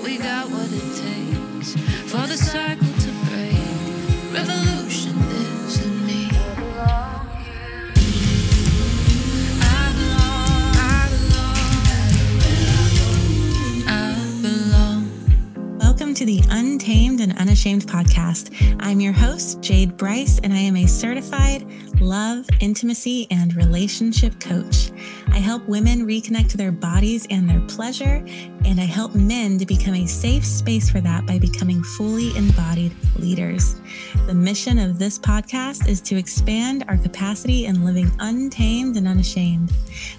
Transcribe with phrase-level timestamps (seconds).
[0.00, 1.74] but we got what it takes
[2.10, 3.56] for the cycle to break.
[4.32, 6.28] Revolution lives in me.
[9.62, 10.76] I belong,
[13.86, 15.78] I belong.
[15.78, 18.50] Welcome to the Untamed and Unashamed podcast.
[18.80, 21.66] I'm your host, Jade Bryce, and I am a certified
[22.00, 24.90] love, intimacy, and relationship coach.
[25.28, 28.24] I help women reconnect to their bodies and their pleasure,
[28.64, 32.92] and I help men to become a safe space for that by becoming fully embodied
[33.16, 33.76] leaders.
[34.26, 39.72] The mission of this podcast is to expand our capacity in living untamed and unashamed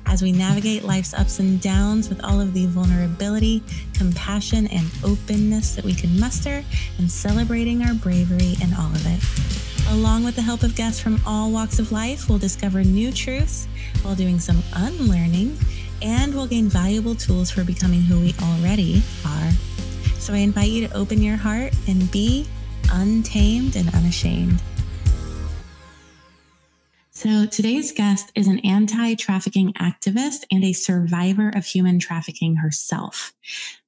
[0.06, 3.64] as we navigate life's ups and downs with all of the vulnerability,
[3.94, 6.64] compassion, and openness that we can muster,
[6.98, 9.62] and celebrating our bravery in all of it.
[9.90, 13.68] Along with the help of guests from all walks of life, we'll discover new truths
[14.02, 15.58] while doing some unlearning,
[16.02, 19.52] and we'll gain valuable tools for becoming who we already are.
[20.20, 22.48] So I invite you to open your heart and be
[22.92, 24.62] untamed and unashamed.
[27.14, 33.32] So, today's guest is an anti trafficking activist and a survivor of human trafficking herself.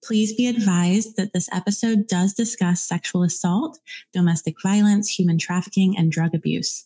[0.04, 3.80] Please be advised that this episode does discuss sexual assault,
[4.11, 6.86] domestic violence, human trafficking, and drug abuse.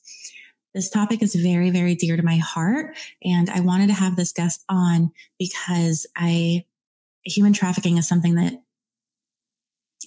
[0.78, 2.96] This topic is very, very dear to my heart.
[3.24, 6.66] And I wanted to have this guest on because I,
[7.24, 8.62] human trafficking is something that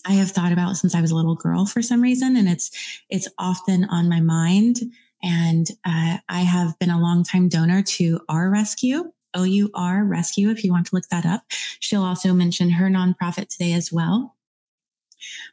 [0.07, 2.37] I have thought about since I was a little girl for some reason.
[2.37, 2.71] And it's,
[3.09, 4.79] it's often on my mind
[5.25, 10.51] and uh, I have been a longtime donor to Our Rescue, O U R Rescue,
[10.51, 11.43] if you want to look that up.
[11.81, 14.37] She'll also mention her nonprofit today as well.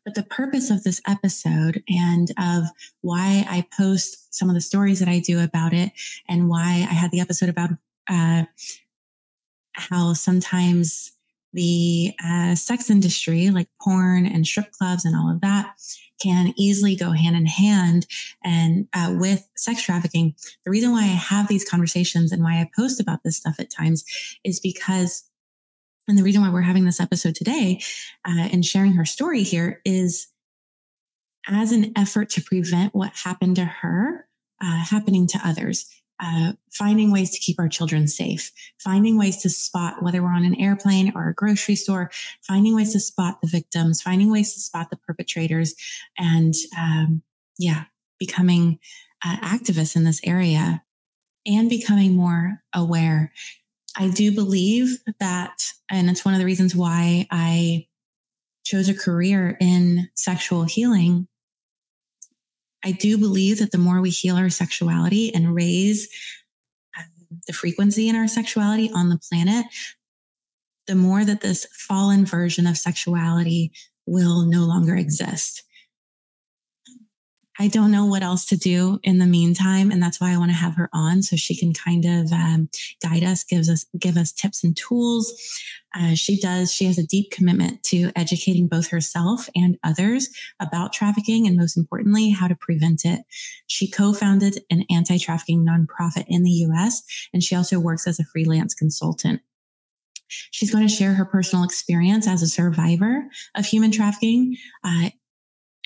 [0.04, 2.66] But the purpose of this episode and of
[3.02, 5.92] why I post some of the stories that I do about it
[6.28, 7.72] and why I had the episode about
[8.10, 8.44] uh,
[9.74, 11.12] how sometimes
[11.54, 15.76] the uh, sex industry, like porn and strip clubs and all of that,
[16.22, 18.08] can easily go hand in hand
[18.44, 20.36] and uh, with sex trafficking.
[20.66, 23.70] The reason why I have these conversations and why I post about this stuff at
[23.70, 24.04] times
[24.44, 25.24] is because,
[26.08, 27.82] and the reason why we're having this episode today
[28.26, 30.28] uh, and sharing her story here is
[31.48, 34.28] as an effort to prevent what happened to her
[34.62, 39.50] uh, happening to others uh, finding ways to keep our children safe, finding ways to
[39.50, 42.10] spot whether we're on an airplane or a grocery store,
[42.42, 45.76] finding ways to spot the victims, finding ways to spot the perpetrators,
[46.18, 47.22] and um,
[47.60, 47.84] yeah,
[48.20, 48.80] becoming
[49.24, 50.84] uh, activists in this area
[51.46, 53.32] and becoming more aware.
[53.98, 57.88] I do believe that, and it's one of the reasons why I
[58.64, 61.28] chose a career in sexual healing
[62.88, 66.08] I do believe that the more we heal our sexuality and raise
[66.98, 67.06] um,
[67.46, 69.66] the frequency in our sexuality on the planet,
[70.86, 73.72] the more that this fallen version of sexuality
[74.06, 75.64] will no longer exist.
[77.60, 79.92] I don't know what else to do in the meantime.
[79.92, 82.70] And that's why I want to have her on so she can kind of um,
[83.02, 85.34] guide us, gives us, give us tips and tools.
[85.96, 90.30] Uh, she does, she has a deep commitment to educating both herself and others
[90.60, 93.22] about trafficking and most importantly, how to prevent it.
[93.66, 97.02] She co-founded an anti-trafficking nonprofit in the US
[97.34, 99.42] and she also works as a freelance consultant.
[100.28, 103.24] She's going to share her personal experience as a survivor
[103.56, 105.10] of human trafficking uh,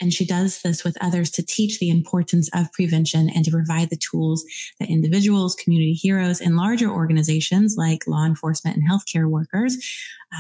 [0.01, 3.89] and she does this with others to teach the importance of prevention and to provide
[3.89, 4.43] the tools
[4.79, 9.77] that individuals, community heroes, and larger organizations like law enforcement and healthcare workers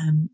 [0.01, 0.29] um,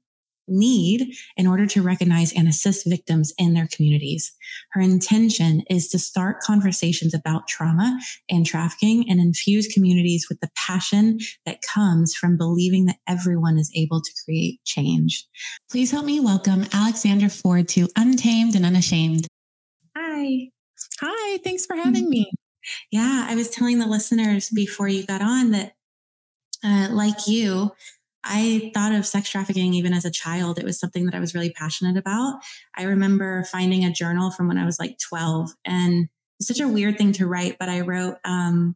[0.47, 4.33] need in order to recognize and assist victims in their communities.
[4.71, 7.99] Her intention is to start conversations about trauma
[8.29, 13.71] and trafficking and infuse communities with the passion that comes from believing that everyone is
[13.75, 15.25] able to create change.
[15.69, 19.27] Please help me welcome Alexandra Ford to Untamed and Unashamed.
[19.95, 20.49] Hi.
[21.01, 22.31] Hi, thanks for having me.
[22.91, 25.73] Yeah, I was telling the listeners before you got on that,
[26.63, 27.71] uh, like you,
[28.23, 30.59] I thought of sex trafficking even as a child.
[30.59, 32.39] It was something that I was really passionate about.
[32.75, 36.09] I remember finding a journal from when I was like 12 and
[36.39, 38.75] it's such a weird thing to write, but I wrote, um,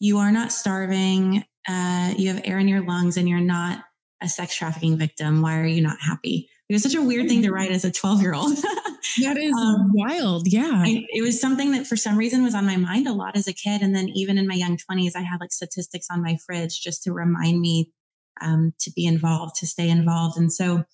[0.00, 1.44] you are not starving.
[1.68, 3.84] Uh, you have air in your lungs and you're not
[4.22, 5.42] a sex trafficking victim.
[5.42, 6.48] Why are you not happy?
[6.68, 8.56] It was such a weird thing to write as a 12 year old.
[9.22, 10.46] that is um, wild.
[10.50, 10.70] Yeah.
[10.72, 13.46] I, it was something that for some reason was on my mind a lot as
[13.46, 13.82] a kid.
[13.82, 17.02] And then even in my young 20s, I had like statistics on my fridge just
[17.04, 17.92] to remind me
[18.40, 20.38] um, to be involved, to stay involved.
[20.38, 20.84] And so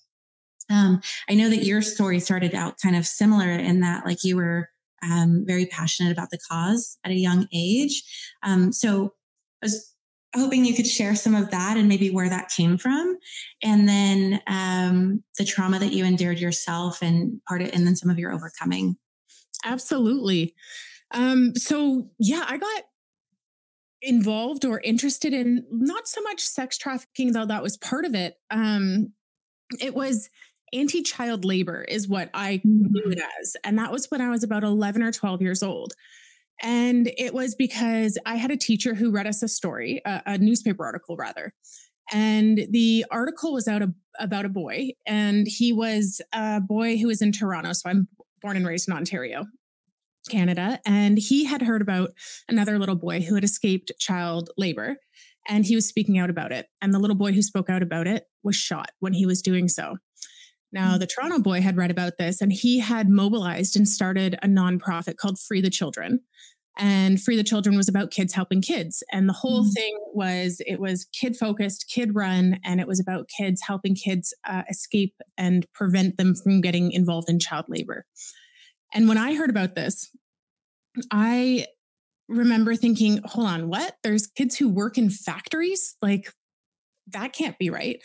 [0.69, 4.37] um, I know that your story started out kind of similar in that, like, you
[4.37, 4.69] were
[5.01, 8.03] um, very passionate about the cause at a young age.
[8.43, 9.13] Um, so
[9.61, 9.93] I was
[10.35, 13.17] hoping you could share some of that and maybe where that came from,
[13.61, 18.09] and then um, the trauma that you endured yourself and part of, and then some
[18.09, 18.95] of your overcoming.
[19.63, 20.55] Absolutely.
[21.11, 22.83] Um, so yeah, I got
[24.03, 28.35] involved or interested in not so much sex trafficking, though that was part of it.
[28.51, 29.13] Um,
[29.79, 30.29] it was
[30.73, 33.41] anti-child labor is what I knew it Mm-hmm.
[33.41, 33.55] as.
[33.63, 35.93] And that was when I was about 11 or 12 years old.
[36.61, 40.37] And it was because I had a teacher who read us a story, a, a
[40.37, 41.53] newspaper article rather.
[42.11, 47.07] And the article was out of, about a boy, and he was a boy who
[47.07, 47.73] was in Toronto.
[47.73, 48.07] So I'm
[48.41, 49.45] born and raised in Ontario,
[50.29, 50.79] Canada.
[50.85, 52.11] And he had heard about
[52.47, 54.97] another little boy who had escaped child labor,
[55.47, 56.67] and he was speaking out about it.
[56.81, 59.67] And the little boy who spoke out about it was shot when he was doing
[59.67, 59.97] so.
[60.71, 64.47] Now, the Toronto boy had read about this and he had mobilized and started a
[64.47, 66.21] nonprofit called Free the Children.
[66.75, 69.03] And Free the Children was about kids helping kids.
[69.11, 69.73] And the whole Mhm.
[69.73, 74.33] thing was it was kid focused, kid run, and it was about kids helping kids
[74.49, 78.07] uh, escape and prevent them from getting involved in child labor.
[78.93, 80.09] And when I heard about this,
[81.11, 81.67] I
[82.29, 83.97] remember thinking, hold on, what?
[84.03, 85.95] There's kids who work in factories?
[86.01, 86.31] Like,
[87.07, 88.01] that can't be right.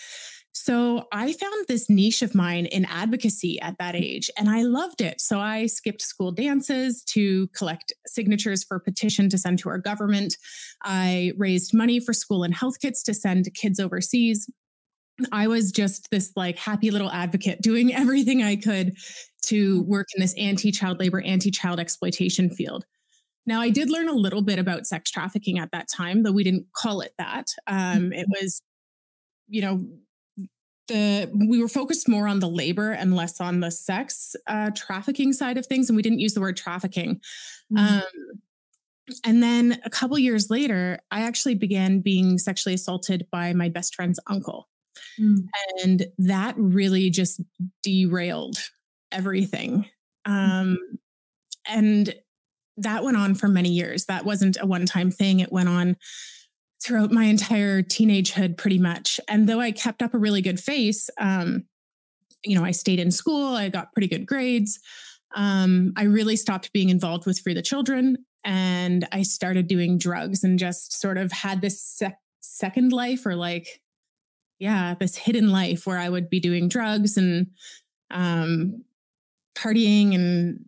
[0.52, 5.00] So I found this niche of mine in advocacy at that age, and I loved
[5.00, 5.20] it.
[5.20, 10.37] So I skipped school dances to collect signatures for petition to send to our government.
[10.82, 14.50] I raised money for school and health kits to send to kids overseas.
[15.31, 18.96] I was just this like happy little advocate doing everything I could
[19.46, 22.85] to work in this anti child labor, anti child exploitation field.
[23.46, 26.44] Now, I did learn a little bit about sex trafficking at that time, though we
[26.44, 27.46] didn't call it that.
[27.67, 28.61] Um, it was,
[29.49, 29.88] you know,
[30.88, 35.32] the we were focused more on the labor and less on the sex uh, trafficking
[35.32, 37.20] side of things, and we didn't use the word trafficking.
[37.73, 38.02] Mhm.
[38.02, 38.40] Um,
[39.25, 43.94] and then a couple years later, I actually began being sexually assaulted by my best
[43.94, 44.69] friend's uncle.
[45.19, 45.46] Mm.
[45.82, 47.40] And that really just
[47.82, 48.58] derailed
[49.13, 49.87] everything.
[50.25, 50.79] Um,
[51.67, 52.15] and
[52.77, 54.07] that went on for many years.
[54.07, 55.41] That wasn't a one time thing.
[55.41, 55.97] It went on
[56.83, 59.21] throughout my entire teenagehood, pretty much.
[59.29, 61.65] And though I kept up a really good face, um,
[62.45, 64.79] you know, I stayed in school, I got pretty good grades.
[65.35, 70.45] Um, I really stopped being involved with Free the Children and I started doing drugs
[70.45, 73.83] and just sort of had this sec- second life or like,
[74.59, 77.49] yeah, this hidden life where I would be doing drugs and
[78.11, 78.85] um,
[79.59, 80.65] partying and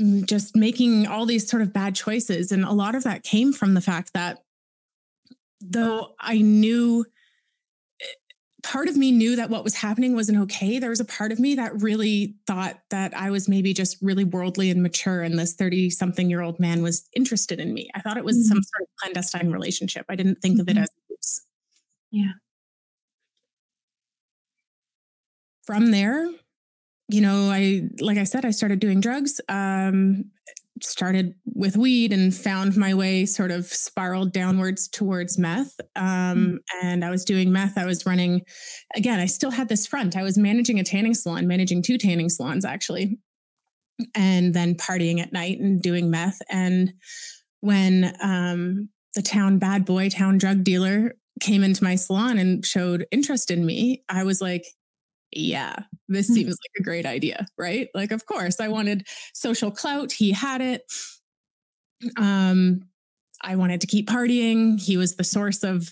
[0.00, 2.52] mm, just making all these sort of bad choices.
[2.52, 4.42] And a lot of that came from the fact that
[5.60, 7.04] though I knew
[8.62, 10.78] part of me knew that what was happening wasn't okay.
[10.78, 14.24] There was a part of me that really thought that I was maybe just really
[14.24, 17.88] worldly and mature, and this 30 something year old man was interested in me.
[17.94, 20.06] I thought it was some sort of clandestine relationship.
[20.08, 20.82] I didn't think of it Mhm.
[20.82, 20.88] as.
[22.10, 22.32] Yeah.
[25.64, 26.30] From there,
[27.08, 29.40] you know, I, like I said, I started doing drugs.
[29.48, 30.30] Um,
[30.82, 35.80] started with weed and found my way sort of spiraled downwards towards meth.
[35.94, 37.78] Um, and I was doing meth.
[37.78, 38.42] I was running,
[38.94, 40.16] again, I still had this front.
[40.16, 43.18] I was managing a tanning salon, managing two tanning salons actually,
[44.14, 46.40] and then partying at night and doing meth.
[46.50, 46.92] And
[47.60, 53.06] when um, the town bad boy, town drug dealer came into my salon and showed
[53.10, 54.64] interest in me, I was like,
[55.32, 57.88] yeah, this seems like a great idea, right?
[57.94, 60.12] Like, of course, I wanted social clout.
[60.12, 60.82] He had it.
[62.16, 62.82] Um,
[63.42, 64.80] I wanted to keep partying.
[64.80, 65.90] He was the source of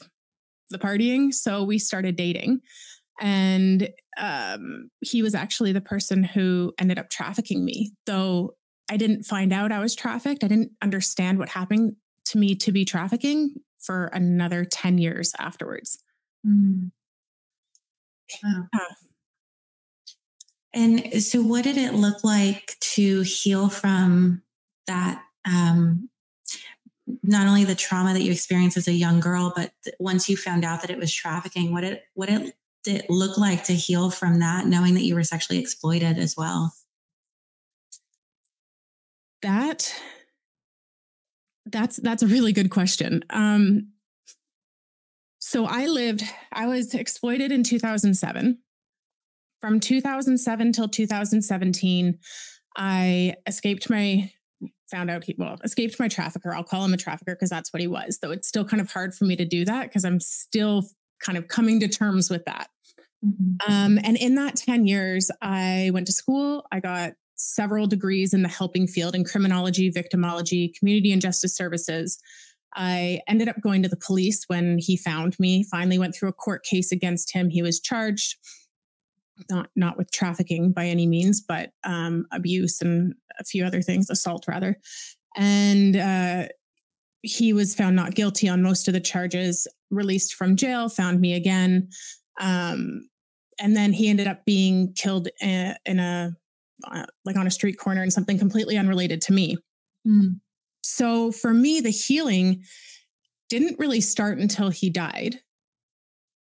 [0.71, 1.33] the partying.
[1.33, 2.61] So we started dating.
[3.21, 3.89] And
[4.19, 7.93] um, he was actually the person who ended up trafficking me.
[8.07, 8.57] Though
[8.91, 11.97] I didn't find out I was trafficked, I didn't understand what happened
[12.27, 16.03] to me to be trafficking for another 10 years afterwards.
[16.47, 16.91] Mm.
[18.43, 18.69] Wow.
[18.73, 18.81] Yeah.
[20.75, 24.43] And so, what did it look like to heal from
[24.87, 25.23] that?
[25.47, 26.11] Um,
[27.23, 30.65] not only the trauma that you experienced as a young girl, but once you found
[30.65, 34.11] out that it was trafficking, what it what it did it look like to heal
[34.11, 36.75] from that, knowing that you were sexually exploited as well?
[39.43, 39.95] That
[41.67, 43.25] that's that's a really good question.
[43.31, 43.93] Um,
[45.39, 48.59] so I lived, I was exploited in 2007.
[49.65, 52.19] From 2007 till 2017,
[52.77, 54.31] I escaped my
[54.91, 56.55] found out he well escaped my trafficker.
[56.55, 58.19] I'll call him a trafficker because that's what he was.
[58.21, 60.85] Though it's still kind of hard for me to do that because I'm still
[61.19, 62.69] kind of coming to terms with that.
[63.67, 66.67] Um, and in that 10 years, I went to school.
[66.71, 72.19] I got several degrees in the helping field in criminology, victimology, community and justice services.
[72.75, 76.35] I ended up going to the police when he found me, finally went through a
[76.35, 77.49] court case against him.
[77.49, 78.37] He was charged
[79.51, 84.11] not not with trafficking by any means, but um, abuse and a few other things,
[84.11, 84.79] assault rather.
[85.37, 86.49] And uh,
[87.23, 91.35] he was found not guilty on most of the charges, released from jail, found me
[91.35, 91.89] again.
[92.41, 93.09] Um,
[93.59, 96.33] and then he ended up being killed in, in a,
[96.85, 99.57] uh, like on a street corner and something completely unrelated to me.
[100.07, 100.41] Mm.
[100.83, 102.63] So for me, the healing
[103.49, 105.41] didn't really start until he died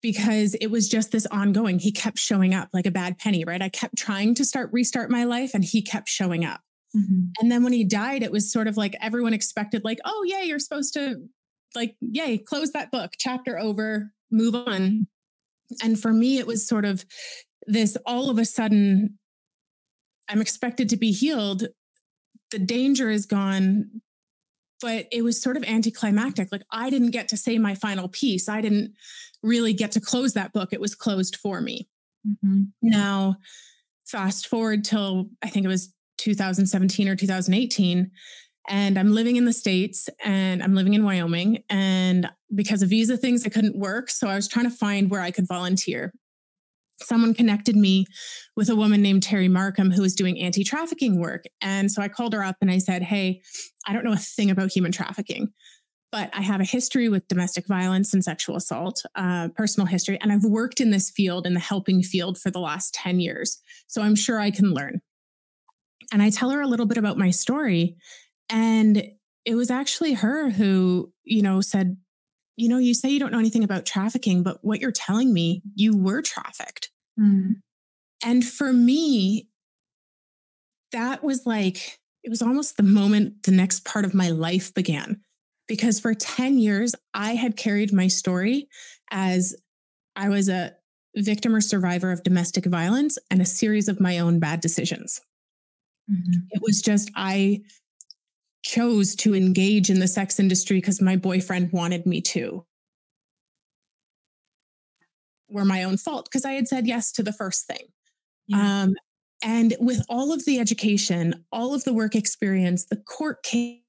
[0.03, 1.79] because it was just this ongoing.
[1.79, 3.61] He kept showing up like a bad penny, right?
[3.61, 6.61] I kept trying to start restart my life and he kept showing up.
[6.95, 7.29] Mm-hmm.
[7.39, 10.41] And then when he died, it was sort of like everyone expected, like, oh, yeah,
[10.41, 11.23] you're supposed to,
[11.73, 15.07] like, yay, close that book, chapter over, move on.
[15.81, 17.05] And for me, it was sort of
[17.65, 19.17] this all of a sudden,
[20.29, 21.67] I'm expected to be healed.
[22.51, 24.01] The danger is gone,
[24.81, 26.49] but it was sort of anticlimactic.
[26.51, 28.47] Like I didn't get to say my final piece.
[28.49, 28.93] I didn't
[29.43, 30.69] really get to close that book.
[30.71, 31.87] It was closed for me.
[32.27, 32.63] Mm-hmm.
[32.81, 33.37] Now,
[34.07, 38.11] fast forward till I think it was 2017 or 2018
[38.69, 41.63] and I'm living in the States and I'm living in Wyoming.
[41.69, 44.09] And because of visa things, I couldn't work.
[44.09, 46.13] So I was trying to find where I could volunteer.
[47.01, 48.05] Someone connected me
[48.55, 51.43] with a woman named Terry Markham who was doing anti trafficking work.
[51.59, 53.41] And so I called her up and I said, Hey,
[53.85, 55.49] I don't know a thing about human trafficking,
[56.13, 60.19] but I have a history with domestic violence and sexual assault, uh, personal history.
[60.21, 63.59] And I've worked in this field, in the helping field for the last 10 years.
[63.87, 65.01] So I'm sure I can learn.
[66.11, 67.97] And I tell her a little bit about my story.
[68.47, 69.09] And
[69.43, 71.97] it was actually her who, you know, said,
[72.57, 75.63] you know, you say you don't know anything about trafficking, but what you're telling me,
[75.73, 76.91] you were trafficked.
[77.19, 77.55] Mm.
[78.23, 79.47] And for me,
[80.91, 85.19] that was like, it was almost the moment the next part of my life began.
[85.73, 88.67] Because for 10 years, I had carried my story
[89.09, 89.55] as
[90.15, 90.73] I was a
[91.15, 95.19] victim or survivor of domestic violence and a series of my own bad decisions.
[96.07, 96.41] Mm-hmm.
[96.51, 97.61] It was just, I
[98.61, 102.63] chose to engage in the sex industry because my boyfriend wanted me to.
[105.49, 107.87] Were my own fault because I had said yes to the first thing.
[108.45, 108.83] Yeah.
[108.83, 108.93] Um,
[109.43, 113.79] and with all of the education, all of the work experience, the court case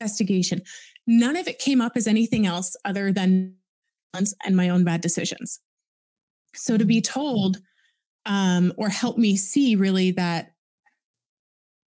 [0.00, 0.62] investigation,
[1.06, 3.56] none of it came up as anything else other than
[4.44, 5.60] and my own bad decisions.
[6.54, 7.12] So to be mm-hmm.
[7.12, 7.58] told
[8.26, 10.52] um, or help me see really that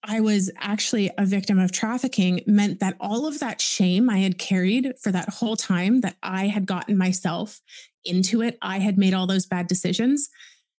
[0.03, 4.39] I was actually a victim of trafficking meant that all of that shame I had
[4.39, 7.61] carried for that whole time that I had gotten myself
[8.05, 10.29] into it, I had made all those bad decisions,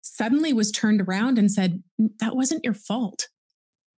[0.01, 1.84] suddenly was turned around and said,
[2.20, 3.27] That wasn't your fault.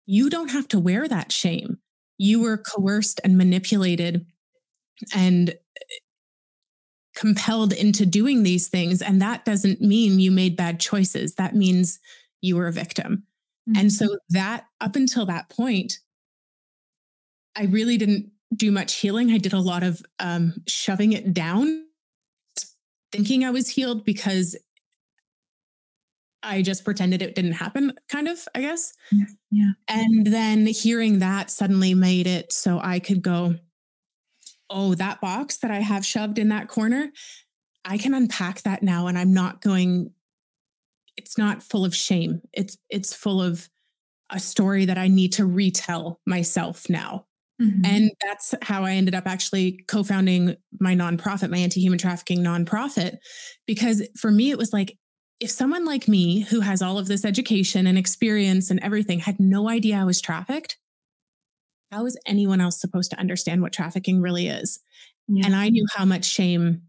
[0.04, 1.78] You don't have to wear that shame.
[2.22, 4.26] You were coerced and manipulated
[5.14, 5.54] and
[7.16, 9.00] compelled into doing these things.
[9.00, 11.36] And that doesn't mean you made bad choices.
[11.36, 11.98] That means
[12.42, 13.24] you were a victim.
[13.66, 13.80] Mm-hmm.
[13.80, 15.98] And so that up until that point,
[17.56, 19.30] I really didn't do much healing.
[19.30, 21.86] I did a lot of um, shoving it down,
[23.12, 24.56] thinking I was healed because
[26.42, 28.92] I just pretended it didn't happen, kind of, I guess.
[29.50, 29.72] Yeah.
[29.88, 33.56] And then hearing that suddenly made it so I could go,
[34.70, 37.10] oh, that box that I have shoved in that corner,
[37.84, 40.12] I can unpack that now and I'm not going
[41.16, 42.40] it's not full of shame.
[42.52, 43.68] It's it's full of
[44.30, 47.26] a story that I need to retell myself now.
[47.60, 47.84] Mm-hmm.
[47.84, 52.38] And that's how I ended up actually co founding my nonprofit, my anti human trafficking
[52.38, 53.18] nonprofit.
[53.66, 54.96] Because for me, it was like,
[55.40, 59.40] if someone like me, who has all of this education and experience and everything, had
[59.40, 60.76] no idea I was trafficked,
[61.90, 64.80] how is anyone else supposed to understand what trafficking really is?
[65.26, 65.46] Yeah.
[65.46, 66.82] And I knew how much shame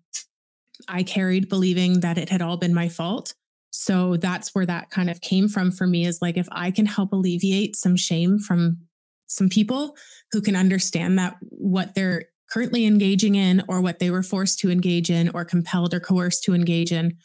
[0.87, 3.33] I carried, believing that it had all been my fault.
[3.71, 6.85] So that's where that kind of came from for me is like, if I can
[6.85, 8.79] help alleviate some shame from
[9.27, 9.95] some people
[10.33, 14.69] who can understand that what they're currently engaging in or what they were forced to
[14.69, 17.17] engage in or compelled or coerced to engage in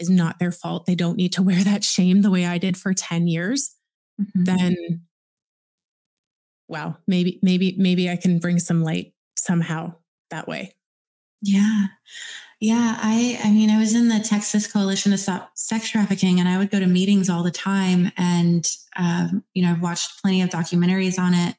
[0.00, 0.86] is not their fault.
[0.86, 3.74] They don't need to wear that shame the way I did for 10 years.
[4.20, 4.44] Mm-hmm.
[4.44, 5.02] Then
[6.68, 9.94] wow, maybe maybe maybe I can bring some light somehow
[10.30, 10.74] that way.
[11.40, 11.86] Yeah.
[12.60, 16.48] Yeah, I I mean I was in the Texas Coalition to Stop Sex Trafficking and
[16.48, 20.42] I would go to meetings all the time and um, you know I've watched plenty
[20.42, 21.54] of documentaries on it.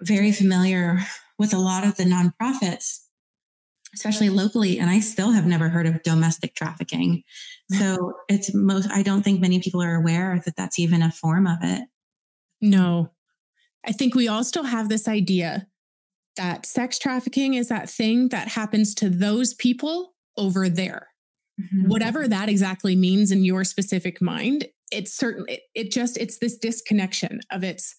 [0.00, 0.98] Very familiar
[1.38, 3.04] with a lot of the nonprofits,
[3.94, 7.22] especially locally, and I still have never heard of domestic trafficking.
[7.72, 11.46] So it's most I don't think many people are aware that that's even a form
[11.46, 11.88] of it.
[12.60, 13.10] No.
[13.86, 15.66] I think we all still have this idea
[16.36, 21.08] that sex trafficking is that thing that happens to those people over there.
[21.60, 21.88] Mm-hmm.
[21.88, 26.56] Whatever that exactly means in your specific mind, it's certainly it, it just it's this
[26.56, 27.96] disconnection of it's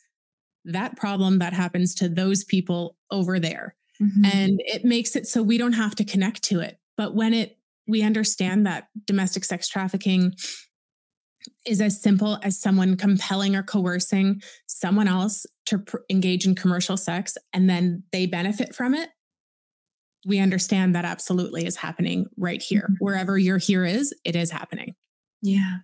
[0.65, 3.75] that problem that happens to those people over there.
[4.01, 4.25] Mm-hmm.
[4.25, 6.79] And it makes it so we don't have to connect to it.
[6.98, 10.36] But when it we understand that domestic sex trafficking
[11.65, 16.98] is as simple as someone compelling or coercing someone else to pr- engage in commercial
[16.98, 19.10] sex and then they benefit from it
[20.25, 23.06] we understand that absolutely is happening right here mm-hmm.
[23.06, 24.96] wherever your here is it is happening
[25.41, 25.77] yeah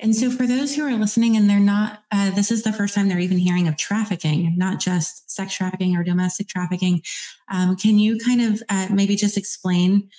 [0.00, 2.94] and so for those who are listening and they're not uh, this is the first
[2.94, 7.02] time they're even hearing of trafficking not just sex trafficking or domestic trafficking.
[7.50, 10.10] Um, can you kind of uh, maybe just explain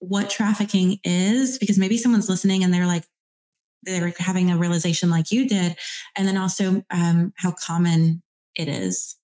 [0.00, 1.58] what trafficking is?
[1.58, 3.04] Because maybe someone's listening and they're like
[3.84, 5.76] they're having a realization like you did
[6.16, 8.22] and then also um, how common
[8.56, 9.16] it is.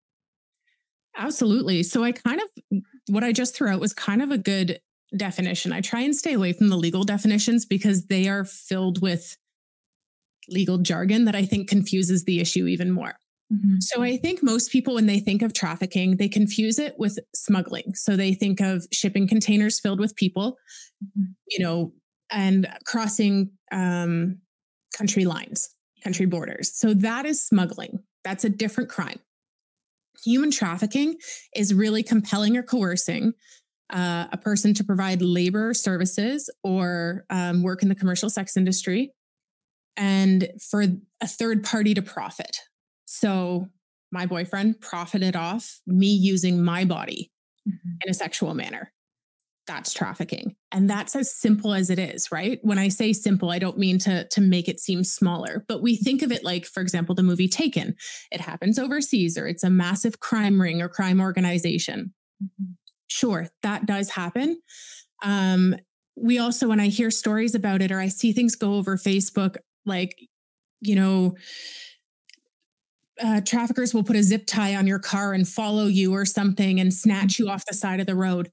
[1.17, 1.83] Absolutely.
[1.83, 4.81] So i kind of what i just threw out was kind of a good
[5.17, 5.73] definition.
[5.73, 9.37] I try and stay away from the legal definitions because they are filled with
[10.51, 13.15] legal jargon that i think confuses the issue even more
[13.53, 13.77] mm-hmm.
[13.81, 17.95] So I think most people, when they think of trafficking, they confuse it with smuggling.
[17.95, 20.57] So they think of shipping containers filled with people,
[21.05, 21.33] mm-hmm.
[21.49, 21.93] you know,
[22.31, 24.39] and crossing um,
[24.97, 25.69] country lines,
[26.03, 26.73] country borders.
[26.75, 28.01] So that is smuggling.
[28.25, 29.19] That's a different crime.
[30.25, 31.17] Human trafficking
[31.57, 33.33] is really compelling or coercing
[33.91, 39.13] uh, a person to provide labor services or um, work in the commercial sex industry
[39.97, 40.85] and for
[41.21, 42.59] a third party to profit.
[43.05, 43.69] So
[44.13, 47.31] my boyfriend profited off me using my body
[47.69, 47.91] mm-hmm.
[48.05, 48.93] in a sexual manner
[49.71, 53.59] that's trafficking and that's as simple as it is right when i say simple i
[53.59, 56.81] don't mean to to make it seem smaller but we think of it like for
[56.81, 57.95] example the movie taken
[58.33, 62.73] it happens overseas or it's a massive crime ring or crime organization mm-hmm.
[63.07, 64.61] sure that does happen
[65.23, 65.77] um
[66.17, 69.57] we also when i hear stories about it or i see things go over facebook
[69.87, 70.17] like
[70.81, 71.35] you know
[73.23, 76.81] uh, traffickers will put a zip tie on your car and follow you or something
[76.81, 78.51] and snatch you off the side of the road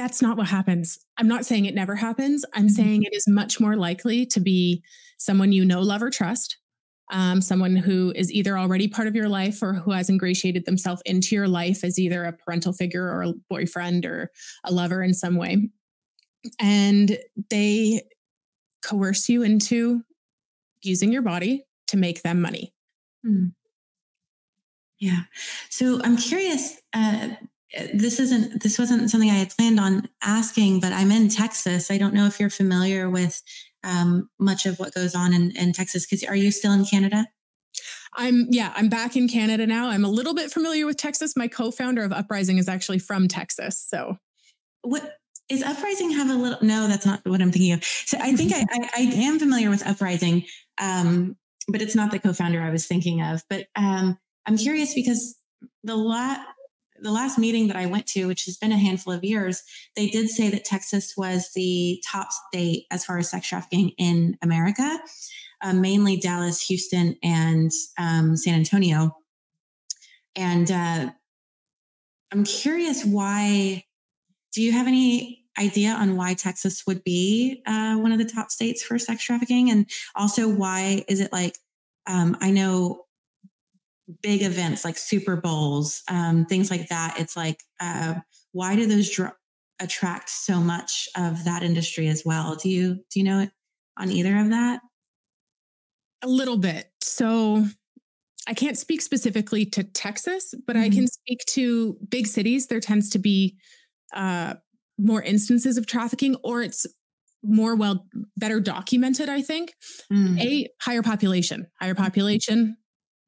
[0.00, 0.98] that's not what happens.
[1.18, 2.42] I'm not saying it never happens.
[2.54, 2.68] I'm mm-hmm.
[2.68, 4.82] saying it is much more likely to be
[5.18, 6.56] someone you know, love, or trust,
[7.12, 11.02] um, someone who is either already part of your life or who has ingratiated themselves
[11.04, 14.30] into your life as either a parental figure or a boyfriend or
[14.64, 15.68] a lover in some way.
[16.58, 17.18] And
[17.50, 18.00] they
[18.82, 20.00] coerce you into
[20.82, 22.72] using your body to make them money.
[23.26, 23.52] Mm.
[24.98, 25.22] Yeah.
[25.70, 26.80] So I'm curious.
[26.92, 27.30] Uh,
[27.94, 31.90] this isn't this wasn't something I had planned on asking, but I'm in Texas.
[31.90, 33.42] I don't know if you're familiar with
[33.84, 36.06] um, much of what goes on in, in Texas.
[36.06, 37.26] Because are you still in Canada?
[38.16, 39.88] I'm yeah, I'm back in Canada now.
[39.88, 41.36] I'm a little bit familiar with Texas.
[41.36, 43.84] My co-founder of Uprising is actually from Texas.
[43.88, 44.16] So
[44.82, 45.16] what
[45.48, 47.84] is Uprising have a little no, that's not what I'm thinking of.
[47.84, 50.44] So I think I, I, I am familiar with Uprising,
[50.80, 51.36] um,
[51.68, 53.42] but it's not the co-founder I was thinking of.
[53.48, 55.36] But um, I'm curious because
[55.84, 56.40] the lot
[57.02, 59.62] the last meeting that I went to, which has been a handful of years,
[59.96, 64.36] they did say that Texas was the top state as far as sex trafficking in
[64.42, 64.98] America,
[65.62, 69.16] uh, mainly Dallas, Houston, and um, San Antonio.
[70.36, 71.10] And uh,
[72.32, 73.84] I'm curious why.
[74.52, 78.50] Do you have any idea on why Texas would be uh, one of the top
[78.50, 79.70] states for sex trafficking?
[79.70, 81.56] And also, why is it like,
[82.06, 83.04] um, I know
[84.22, 87.16] big events like Super Bowls, um, things like that.
[87.18, 88.14] It's like, uh,
[88.52, 89.34] why do those dr-
[89.80, 92.56] attract so much of that industry as well?
[92.56, 93.50] Do you do you know it
[93.96, 94.80] on either of that?
[96.22, 96.90] A little bit.
[97.02, 97.64] So
[98.46, 100.84] I can't speak specifically to Texas, but mm-hmm.
[100.84, 102.66] I can speak to big cities.
[102.66, 103.56] There tends to be
[104.12, 104.54] uh,
[105.00, 106.86] more instances of trafficking, or it's
[107.42, 109.72] more well better documented i think
[110.12, 110.38] mm.
[110.38, 112.76] a higher population higher population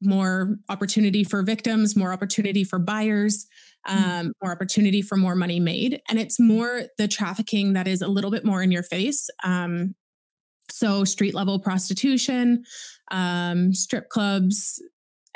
[0.02, 3.46] more opportunity for victims, more opportunity for buyers,
[3.88, 4.10] mm-hmm.
[4.26, 6.00] um, more opportunity for more money made.
[6.08, 9.30] And it's more the trafficking that is a little bit more in your face.
[9.44, 9.94] Um,
[10.70, 12.64] so, street level prostitution,
[13.10, 14.82] um, strip clubs,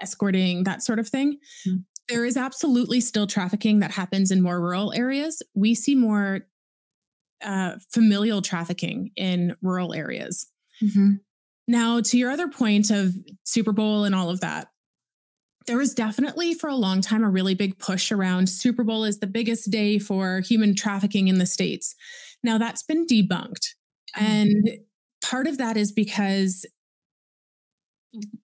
[0.00, 1.38] escorting, that sort of thing.
[1.66, 1.76] Mm-hmm.
[2.08, 5.42] There is absolutely still trafficking that happens in more rural areas.
[5.54, 6.46] We see more
[7.44, 10.46] uh, familial trafficking in rural areas.
[10.82, 11.14] Mm-hmm.
[11.68, 13.14] Now, to your other point of
[13.44, 14.68] Super Bowl and all of that,
[15.66, 19.18] there was definitely for a long time a really big push around Super Bowl is
[19.18, 21.96] the biggest day for human trafficking in the States.
[22.44, 23.74] Now, that's been debunked.
[24.16, 24.24] Mm-hmm.
[24.24, 24.68] And
[25.24, 26.64] part of that is because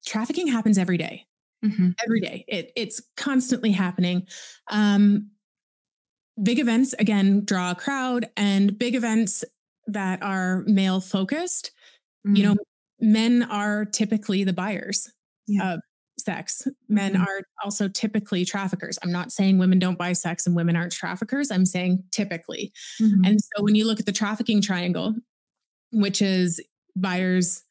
[0.05, 1.27] trafficking happens every day.
[1.65, 1.91] Mm-hmm.
[2.05, 2.45] every day.
[2.49, 4.27] It, it's constantly happening.
[4.71, 5.31] Um,
[6.43, 9.45] big events, again, draw a crowd, and big events
[9.87, 11.73] that are male focused,
[12.27, 12.37] mm-hmm.
[12.37, 12.57] you know,
[13.01, 15.11] men are typically the buyers
[15.47, 15.75] yeah.
[15.75, 15.81] of
[16.19, 16.67] sex.
[16.89, 17.23] Men mm-hmm.
[17.23, 18.99] are also typically traffickers.
[19.03, 21.51] I'm not saying women don't buy sex and women aren't traffickers.
[21.51, 22.73] I'm saying typically.
[23.01, 23.25] Mm-hmm.
[23.25, 25.15] And so when you look at the trafficking triangle,
[25.91, 26.61] which is
[26.95, 27.63] buyers,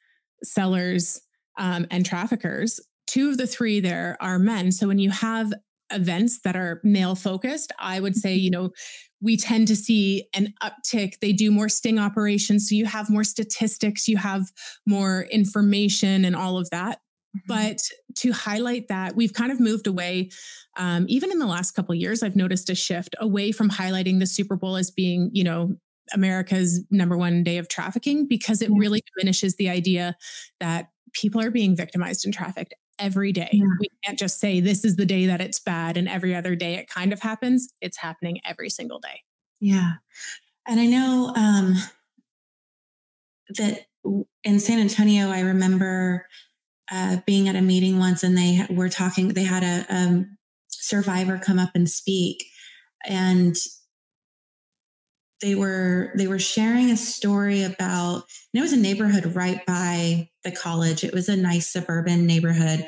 [0.43, 1.21] sellers,
[1.57, 2.79] um, and traffickers,
[3.11, 4.71] two of the three there are men.
[4.71, 5.53] So when you have
[5.91, 8.43] events that are male focused, I would say, mm-hmm.
[8.43, 8.69] you know,
[9.21, 11.19] we tend to see an uptick.
[11.19, 12.69] They do more sting operations.
[12.69, 14.45] So you have more statistics, you have
[14.87, 16.99] more information and all of that.
[17.35, 17.47] Mm-hmm.
[17.47, 17.77] But
[18.19, 20.29] to highlight that, we've kind of moved away.
[20.77, 24.25] Um, even in the last couple years, I've noticed a shift away from highlighting the
[24.25, 25.75] Super Bowl as being, you know,
[26.13, 30.15] America's number one day of trafficking because it really diminishes the idea
[30.59, 33.49] that people are being victimized and trafficked every day.
[33.51, 33.65] Yeah.
[33.79, 36.75] We can't just say this is the day that it's bad and every other day
[36.75, 37.73] it kind of happens.
[37.81, 39.21] It's happening every single day.
[39.59, 39.93] Yeah.
[40.67, 41.75] And I know um,
[43.57, 43.85] that
[44.43, 46.27] in San Antonio, I remember
[46.91, 51.39] uh, being at a meeting once and they were talking, they had a um, survivor
[51.43, 52.43] come up and speak.
[53.05, 53.55] And
[55.41, 58.23] they were they were sharing a story about
[58.53, 61.03] and it was a neighborhood right by the college.
[61.03, 62.85] It was a nice suburban neighborhood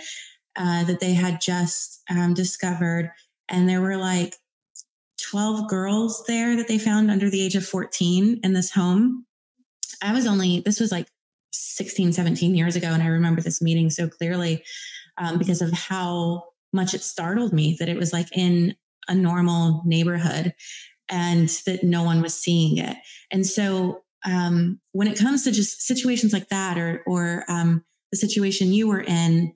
[0.55, 3.11] uh, that they had just um, discovered.
[3.49, 4.35] And there were like
[5.29, 9.25] 12 girls there that they found under the age of 14 in this home.
[10.01, 11.07] I was only this was like
[11.53, 14.63] 16 17 years ago and i remember this meeting so clearly
[15.17, 18.75] um, because of how much it startled me that it was like in
[19.07, 20.53] a normal neighborhood
[21.13, 22.97] and that no one was seeing it.
[23.29, 28.17] And so um, when it comes to just situations like that, or or um, the
[28.17, 29.53] situation you were in,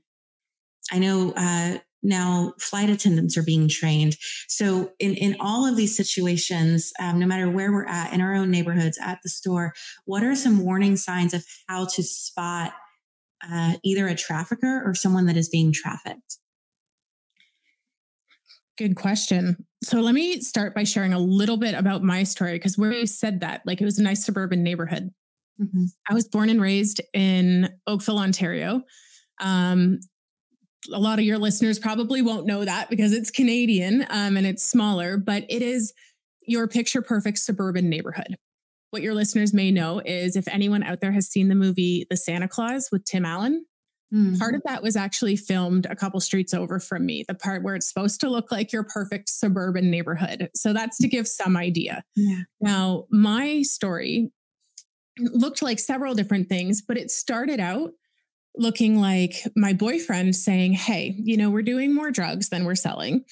[0.92, 4.18] I know uh, now flight attendants are being trained.
[4.48, 8.36] So in in all of these situations, um, no matter where we're at in our
[8.36, 9.74] own neighborhoods, at the store,
[10.06, 12.74] what are some warning signs of how to spot
[13.52, 16.38] uh, either a trafficker or someone that is being trafficked?
[18.78, 19.67] Good question.
[19.84, 23.06] So let me start by sharing a little bit about my story because where you
[23.06, 25.12] said that, like it was a nice suburban neighborhood.
[25.62, 25.86] Mm-hmm.
[26.10, 28.82] I was born and raised in Oakville, Ontario.
[29.40, 30.00] Um,
[30.92, 34.64] a lot of your listeners probably won't know that because it's Canadian um, and it's
[34.64, 35.94] smaller, but it is
[36.48, 38.38] your picture perfect suburban neighborhood.
[38.92, 42.18] What your listeners may know is if anyone out there has seen the movie The
[42.18, 43.66] Santa Claus with Tim Allen,
[44.14, 44.38] Mm-hmm.
[44.38, 47.76] Part of that was actually filmed a couple streets over from me, the part where
[47.76, 50.50] it's supposed to look like your perfect suburban neighborhood.
[50.56, 52.04] So that's to give some idea.
[52.16, 52.42] Yeah.
[52.62, 54.32] Now, my story
[55.20, 57.92] looked like several different things, but it started out
[58.56, 63.26] looking like my boyfriend saying, Hey, you know, we're doing more drugs than we're selling.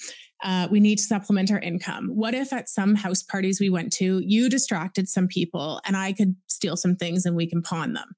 [0.44, 2.10] Uh, we need to supplement our income.
[2.14, 6.12] What if at some house parties we went to, you distracted some people and I
[6.12, 8.14] could steal some things and we can pawn them?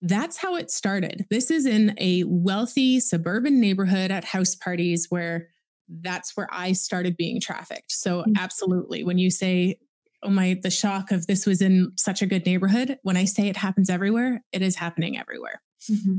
[0.00, 1.26] That's how it started.
[1.30, 5.48] This is in a wealthy suburban neighborhood at house parties where
[5.88, 7.90] that's where I started being trafficked.
[7.90, 8.32] So, mm-hmm.
[8.36, 9.78] absolutely, when you say,
[10.22, 13.48] oh my, the shock of this was in such a good neighborhood, when I say
[13.48, 15.62] it happens everywhere, it is happening everywhere.
[15.90, 16.18] Mm-hmm.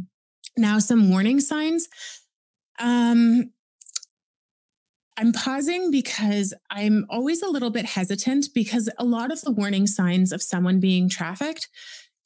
[0.57, 1.87] Now, some warning signs.
[2.79, 3.51] Um,
[5.17, 9.85] I'm pausing because I'm always a little bit hesitant because a lot of the warning
[9.85, 11.67] signs of someone being trafficked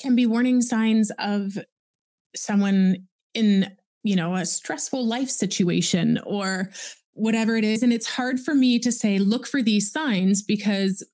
[0.03, 1.57] can be warning signs of
[2.35, 6.69] someone in, you know, a stressful life situation or
[7.13, 7.81] whatever it is.
[7.81, 11.07] And it's hard for me to say, look for these signs because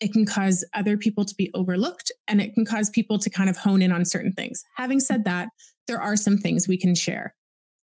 [0.00, 3.50] it can cause other people to be overlooked and it can cause people to kind
[3.50, 4.64] of hone in on certain things.
[4.76, 5.48] Having said that,
[5.88, 7.34] there are some things we can share.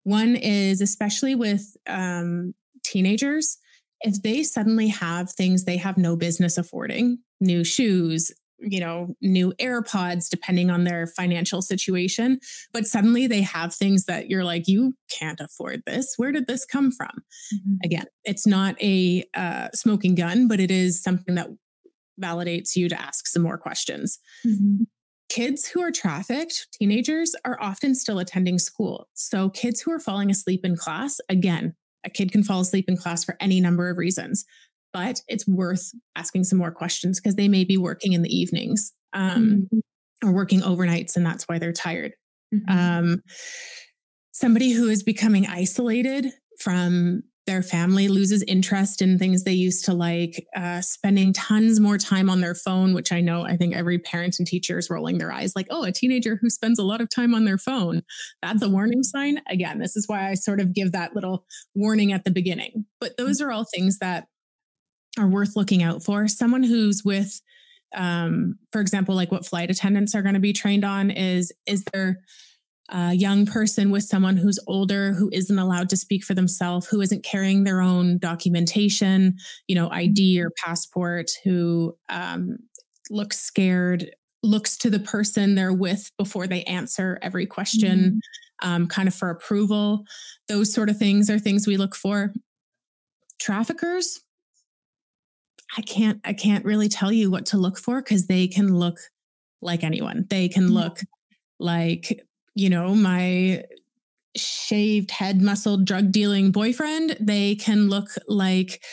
[0.03, 3.57] One is, especially with um, teenagers,
[4.01, 8.31] if they suddenly have things they have no business affording, new shoes,
[8.63, 12.39] you know, new AirPods, depending on their financial situation.
[12.71, 16.13] But suddenly they have things that you're like, you can't afford this.
[16.17, 17.23] Where did this come from?
[17.53, 17.75] Mm-hmm.
[17.83, 21.49] Again, it's not a uh, smoking gun, but it is something that
[22.21, 24.19] validates you to ask some more questions.
[24.45, 24.83] Mm-hmm.
[25.29, 29.07] Kids who are trafficked, teenagers, are often still attending school.
[29.13, 31.73] So, kids who are falling asleep in class, again,
[32.03, 34.45] a kid can fall asleep in class for any number of reasons
[34.93, 38.93] but it's worth asking some more questions because they may be working in the evenings
[39.13, 40.27] um, mm-hmm.
[40.27, 42.13] or working overnights, and that's why they're tired.
[42.53, 42.77] Mm-hmm.
[42.77, 43.21] Um,
[44.31, 49.93] somebody who is becoming isolated from their family loses interest in things they used to
[49.93, 53.99] like, uh, spending tons more time on their phone, which I know I think every
[53.99, 57.01] parent and teacher is rolling their eyes like, oh, a teenager who spends a lot
[57.01, 58.01] of time on their phone.
[58.41, 59.41] That's a warning sign.
[59.49, 62.85] Again, this is why I sort of give that little warning at the beginning.
[63.01, 64.27] But those are all things that
[65.17, 66.27] are worth looking out for.
[66.27, 67.41] Someone who's with,
[67.95, 71.83] um, for example, like what flight attendants are going to be trained on is, is
[71.93, 72.19] there,
[72.89, 77.01] a young person with someone who's older who isn't allowed to speak for themselves who
[77.01, 79.35] isn't carrying their own documentation
[79.67, 82.57] you know id or passport who um,
[83.09, 84.11] looks scared
[84.43, 88.21] looks to the person they're with before they answer every question
[88.61, 88.69] mm-hmm.
[88.69, 90.03] um, kind of for approval
[90.49, 92.33] those sort of things are things we look for
[93.39, 94.19] traffickers
[95.77, 98.97] i can't i can't really tell you what to look for because they can look
[99.61, 100.99] like anyone they can look
[101.59, 102.23] like
[102.55, 103.63] you know, my
[104.35, 107.17] shaved head muscle drug dealing boyfriend.
[107.19, 108.83] They can look like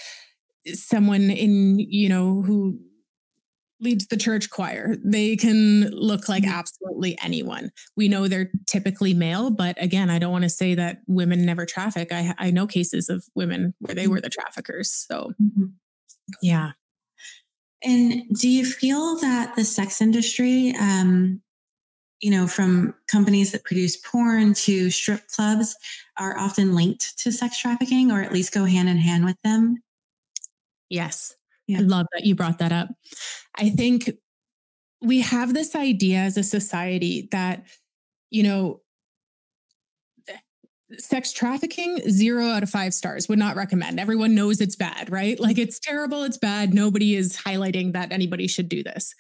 [0.66, 2.78] someone in, you know, who
[3.82, 4.96] leads the church choir.
[5.02, 7.70] They can look like absolutely anyone.
[7.96, 11.64] We know they're typically male, but again, I don't want to say that women never
[11.64, 12.12] traffic.
[12.12, 14.12] I I know cases of women where they mm-hmm.
[14.12, 14.92] were the traffickers.
[14.92, 15.66] So mm-hmm.
[16.42, 16.72] Yeah.
[17.82, 21.42] And do you feel that the sex industry um
[22.20, 25.74] you know, from companies that produce porn to strip clubs
[26.18, 29.82] are often linked to sex trafficking or at least go hand in hand with them.
[30.90, 31.34] Yes.
[31.66, 31.78] Yeah.
[31.78, 32.88] I love that you brought that up.
[33.56, 34.10] I think
[35.00, 37.64] we have this idea as a society that,
[38.28, 38.82] you know,
[40.98, 44.00] sex trafficking, zero out of five stars, would not recommend.
[44.00, 45.38] Everyone knows it's bad, right?
[45.38, 46.74] Like it's terrible, it's bad.
[46.74, 49.14] Nobody is highlighting that anybody should do this.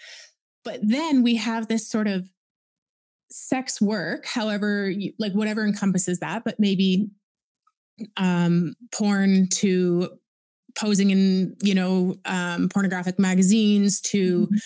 [0.64, 2.28] But then we have this sort of
[3.30, 7.08] sex work, however, like whatever encompasses that, but maybe
[8.16, 10.10] um, porn to
[10.76, 14.56] posing in, you know, um, pornographic magazines to mm-hmm.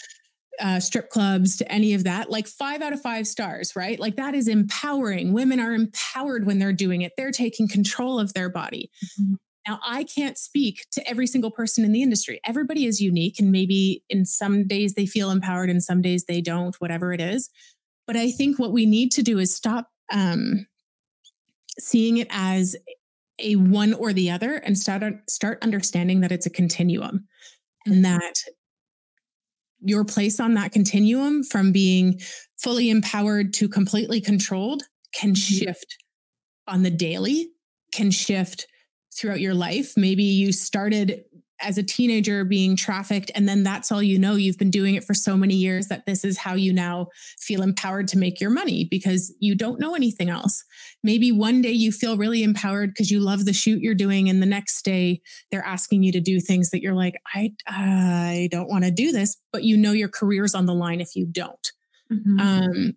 [0.60, 3.98] Uh, strip clubs to any of that, like five out of five stars, right?
[3.98, 5.32] Like that is empowering.
[5.32, 8.90] Women are empowered when they're doing it, they're taking control of their body.
[9.20, 9.34] Mm-hmm.
[9.66, 12.38] Now, I can't speak to every single person in the industry.
[12.44, 16.40] Everybody is unique, and maybe in some days they feel empowered, and some days they
[16.42, 17.48] don't, whatever it is.
[18.06, 20.66] But I think what we need to do is stop um,
[21.78, 22.76] seeing it as
[23.38, 27.26] a one or the other and start start understanding that it's a continuum
[27.86, 28.02] and mm-hmm.
[28.02, 28.34] that
[29.84, 32.20] your place on that continuum from being
[32.58, 34.82] fully empowered to completely controlled
[35.14, 35.64] can mm-hmm.
[35.64, 35.96] shift
[36.66, 37.48] on the daily
[37.92, 38.66] can shift
[39.16, 41.24] throughout your life maybe you started
[41.60, 45.04] as a teenager being trafficked and then that's all you know you've been doing it
[45.04, 47.06] for so many years that this is how you now
[47.38, 50.64] feel empowered to make your money because you don't know anything else
[51.02, 54.42] maybe one day you feel really empowered because you love the shoot you're doing and
[54.42, 58.68] the next day they're asking you to do things that you're like i i don't
[58.68, 61.72] want to do this but you know your career's on the line if you don't
[62.12, 62.40] mm-hmm.
[62.40, 62.94] um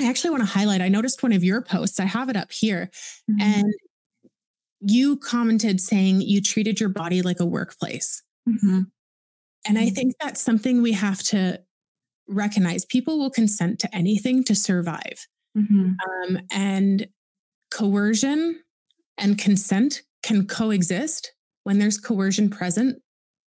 [0.00, 0.80] I actually want to highlight.
[0.80, 2.00] I noticed one of your posts.
[2.00, 2.90] I have it up here.
[3.30, 3.40] Mm-hmm.
[3.42, 3.74] And
[4.84, 8.22] you commented saying you treated your body like a workplace.
[8.48, 8.80] Mm-hmm.
[9.66, 9.94] And I mm-hmm.
[9.94, 11.60] think that's something we have to
[12.28, 12.84] recognize.
[12.84, 15.26] People will consent to anything to survive.
[15.56, 15.92] Mm-hmm.
[16.34, 17.08] Um, and
[17.70, 18.60] coercion
[19.18, 21.32] and consent can coexist.
[21.64, 23.00] When there's coercion present,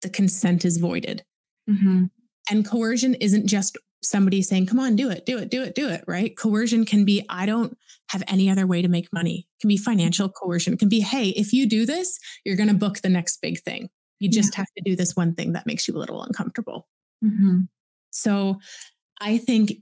[0.03, 1.23] the consent is voided.
[1.69, 2.07] Mm-hmm.
[2.51, 5.89] And coercion isn't just somebody saying, come on, do it, do it, do it, do
[5.89, 6.37] it, right?
[6.37, 7.77] Coercion can be, I don't
[8.11, 9.47] have any other way to make money.
[9.57, 10.75] It can be financial coercion.
[10.75, 13.61] It can be, hey, if you do this, you're going to book the next big
[13.61, 13.89] thing.
[14.19, 14.59] You just yeah.
[14.59, 16.89] have to do this one thing that makes you a little uncomfortable.
[17.25, 17.61] Mm-hmm.
[18.11, 18.59] So
[19.21, 19.75] I think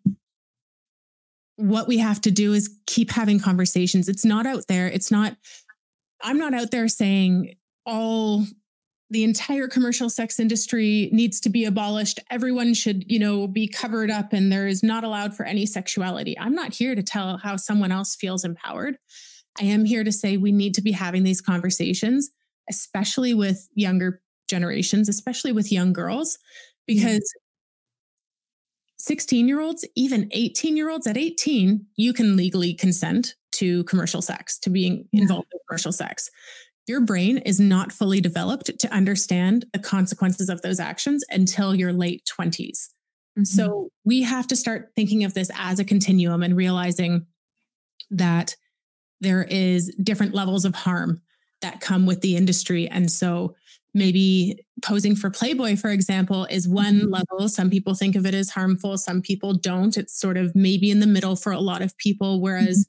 [1.57, 4.09] what we have to do is keep having conversations.
[4.09, 4.87] It's not out there.
[4.87, 5.37] It's not,
[6.23, 7.55] I'm not out there saying
[7.87, 8.45] all
[9.11, 12.21] the entire commercial sex industry needs to be abolished.
[12.31, 16.39] Everyone should you know be covered up and there is not allowed for any sexuality.
[16.39, 18.99] I'm not here to tell how someone else feels empowered.
[19.61, 22.31] I am here to say we need to be having these conversations
[22.69, 26.39] especially with younger generations especially with young girls
[26.87, 27.33] because
[28.99, 34.23] 16 year olds even 18 year olds at 18 you can legally consent to commercial
[34.23, 36.31] sex to being involved in commercial sex
[36.89, 41.93] your brain is not fully developed to understand the consequences of those actions until your
[41.93, 42.89] late 20s.
[43.39, 43.45] Mm-hmm.
[43.45, 47.27] So we have to start thinking of this as a continuum and realizing
[48.11, 48.57] that
[49.21, 51.23] there is different levels of harm
[51.61, 52.89] that come with the industry.
[52.89, 53.55] And so
[53.95, 57.11] maybe posing for Playboy, for example, is one mm-hmm.
[57.11, 57.49] level.
[57.49, 59.97] Some people think of it as harmful, some people don't.
[59.97, 62.41] It's sort of maybe in the middle for a lot of people.
[62.41, 62.89] Whereas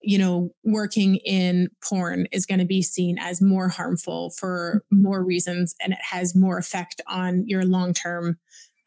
[0.00, 5.24] you know, working in porn is going to be seen as more harmful for more
[5.24, 8.38] reasons and it has more effect on your long term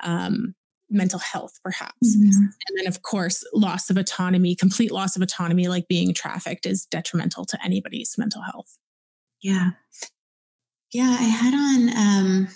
[0.01, 0.55] um,
[0.89, 2.15] mental health, perhaps.
[2.15, 2.43] Mm-hmm.
[2.67, 6.85] And then, of course, loss of autonomy, complete loss of autonomy, like being trafficked, is
[6.85, 8.77] detrimental to anybody's mental health.
[9.41, 9.71] Yeah.
[10.93, 11.15] Yeah.
[11.19, 12.47] I had on um,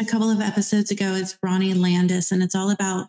[0.00, 3.08] a couple of episodes ago, it's Ronnie Landis, and it's all about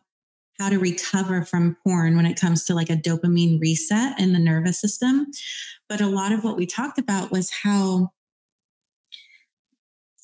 [0.60, 4.40] how to recover from porn when it comes to like a dopamine reset in the
[4.40, 5.28] nervous system.
[5.88, 8.12] But a lot of what we talked about was how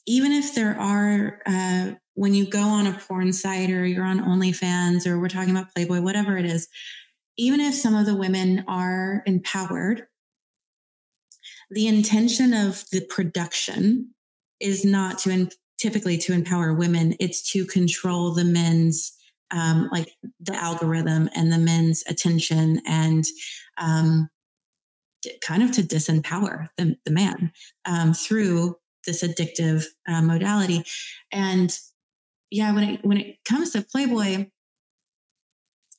[0.05, 4.19] even if there are, uh, when you go on a porn site or you're on
[4.19, 6.67] OnlyFans or we're talking about Playboy, whatever it is,
[7.37, 10.07] even if some of the women are empowered,
[11.71, 14.13] the intention of the production
[14.59, 19.13] is not to in, typically to empower women; it's to control the men's
[19.53, 23.23] um, like the algorithm and the men's attention and
[23.77, 24.29] um,
[25.41, 27.51] kind of to disempower the, the man
[27.85, 30.83] um, through this addictive uh, modality.
[31.31, 31.77] And
[32.49, 34.47] yeah, when it when it comes to Playboy,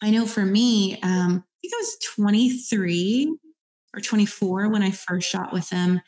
[0.03, 3.37] I know for me, um, I think I was 23
[3.95, 6.01] or 24 when I first shot with him,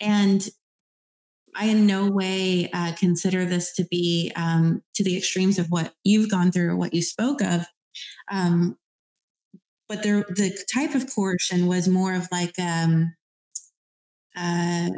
[0.00, 0.48] and
[1.54, 5.94] I in no way uh, consider this to be um, to the extremes of what
[6.04, 7.66] you've gone through or what you spoke of.
[8.30, 8.76] Um,
[9.88, 13.14] but there, the type of coercion was more of like um,
[14.36, 14.90] uh,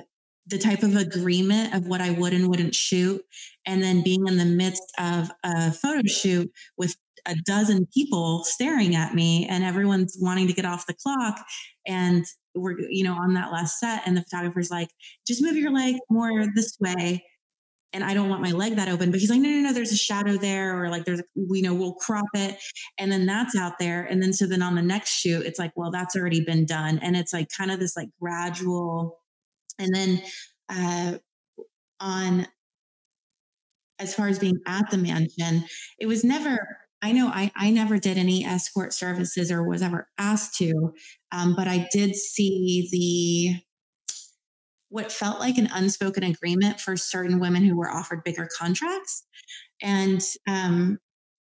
[0.46, 3.22] the type of agreement of what I would and wouldn't shoot,
[3.66, 8.94] and then being in the midst of a photo shoot with a dozen people staring
[8.94, 11.44] at me and everyone's wanting to get off the clock
[11.86, 14.88] and we're you know on that last set and the photographer's like
[15.26, 17.22] just move your leg more this way
[17.92, 19.10] and I don't want my leg that open.
[19.10, 21.74] But he's like, no, no, no, there's a shadow there, or like there's, you know,
[21.74, 22.56] we'll crop it.
[22.98, 24.04] And then that's out there.
[24.04, 26.98] And then so then on the next shoot, it's like, well, that's already been done.
[27.02, 29.18] And it's like kind of this like gradual.
[29.78, 30.22] And then
[30.68, 31.18] uh,
[31.98, 32.46] on
[33.98, 35.64] as far as being at the mansion,
[35.98, 40.08] it was never I know I, I never did any escort services or was ever
[40.18, 40.92] asked to,
[41.32, 43.62] um, but I did see the
[44.90, 49.24] what felt like an unspoken agreement for certain women who were offered bigger contracts,
[49.80, 50.98] and um,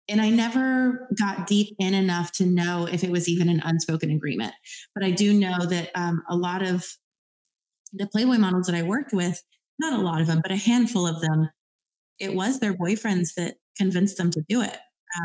[0.08, 4.10] and I never got deep in enough to know if it was even an unspoken
[4.10, 4.54] agreement.
[4.94, 6.86] But I do know that um, a lot of
[7.92, 9.42] the Playboy models that I worked with,
[9.78, 11.48] not a lot of them, but a handful of them,
[12.18, 14.76] it was their boyfriends that convinced them to do it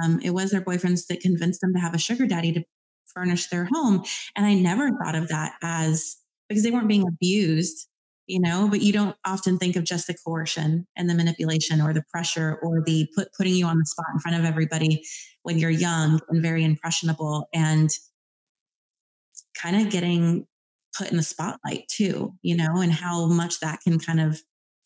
[0.04, 2.64] um, it was their boyfriends that convinced them to have a sugar daddy to
[3.14, 4.04] furnish their home.
[4.36, 6.18] And I never thought of that as
[6.50, 7.88] because they weren't being abused,
[8.28, 11.94] you know, but you don't often think of just the coercion and the manipulation or
[11.94, 15.04] the pressure or the put putting you on the spot in front of everybody
[15.44, 17.90] when you're young and very impressionable and
[19.56, 20.46] kind of getting
[20.98, 24.42] put in the spotlight too, you know, and how much that can kind of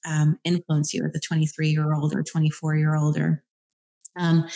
[0.05, 3.43] um, influence you as a 23 year old or 24 year old or
[4.19, 4.47] um,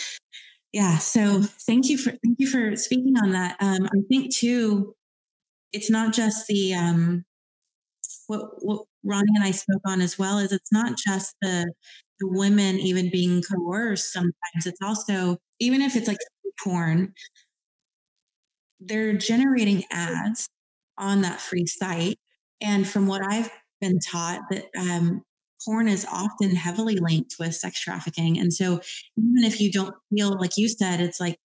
[0.72, 0.98] yeah.
[0.98, 3.56] So thank you for thank you for speaking on that.
[3.60, 4.94] Um, I think too,
[5.72, 7.24] it's not just the um,
[8.26, 11.72] what what Ronnie and I spoke on as well is it's not just the
[12.20, 14.12] the women even being coerced.
[14.12, 16.18] Sometimes it's also even if it's like
[16.62, 17.12] porn,
[18.80, 20.48] they're generating ads
[20.98, 22.18] on that free site.
[22.60, 25.22] And from what I've been taught, that um,
[25.64, 28.38] porn is often heavily linked with sex trafficking.
[28.38, 28.80] And so
[29.16, 31.38] even if you don't feel like you said, it's like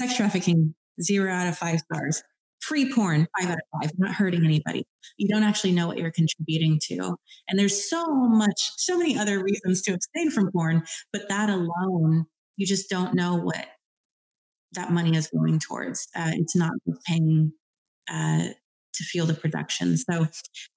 [0.00, 2.22] sex trafficking, zero out of five stars.
[2.60, 4.84] Free porn, five out of five, not hurting anybody.
[5.16, 7.16] You don't actually know what you're contributing to.
[7.48, 12.26] And there's so much, so many other reasons to abstain from porn, but that alone,
[12.56, 13.66] you just don't know what
[14.72, 16.06] that money is going towards.
[16.14, 16.72] Uh, it's not
[17.06, 17.52] paying
[18.10, 18.48] uh,
[18.94, 19.96] to feel the production.
[19.96, 20.26] So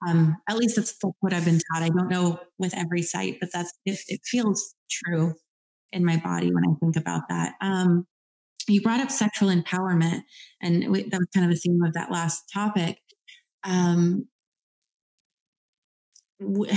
[0.08, 1.84] um, at least that's, what I've been taught.
[1.84, 5.34] I don't know with every site, but that's it, it feels true
[5.92, 7.54] in my body when I think about that.
[7.62, 8.06] Um,
[8.68, 10.22] you brought up sexual empowerment,
[10.62, 12.98] and we, that was kind of a theme of that last topic.
[13.64, 14.28] Um,
[16.40, 16.70] we,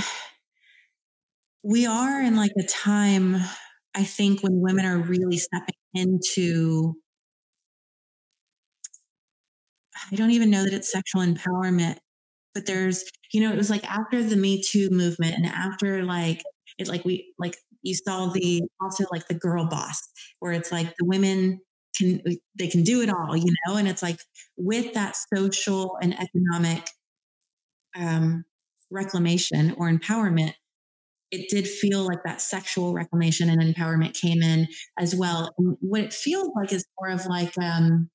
[1.63, 3.37] we are in like a time,
[3.95, 6.95] I think, when women are really stepping into
[10.13, 11.99] I don't even know that it's sexual empowerment,
[12.55, 16.43] but there's, you know, it was like after the Me Too movement and after like,
[16.79, 20.01] it like we, like you saw the, also like the girl boss,
[20.41, 21.61] where it's like the women
[21.97, 22.23] can,
[22.59, 23.77] they can do it all, you know?
[23.77, 24.19] And it's like
[24.57, 26.89] with that social and economic
[27.97, 28.45] um,
[28.91, 30.53] reclamation or empowerment,
[31.31, 35.55] it did feel like that sexual reclamation and empowerment came in as well.
[35.59, 38.11] And what it feels like is more of like, um,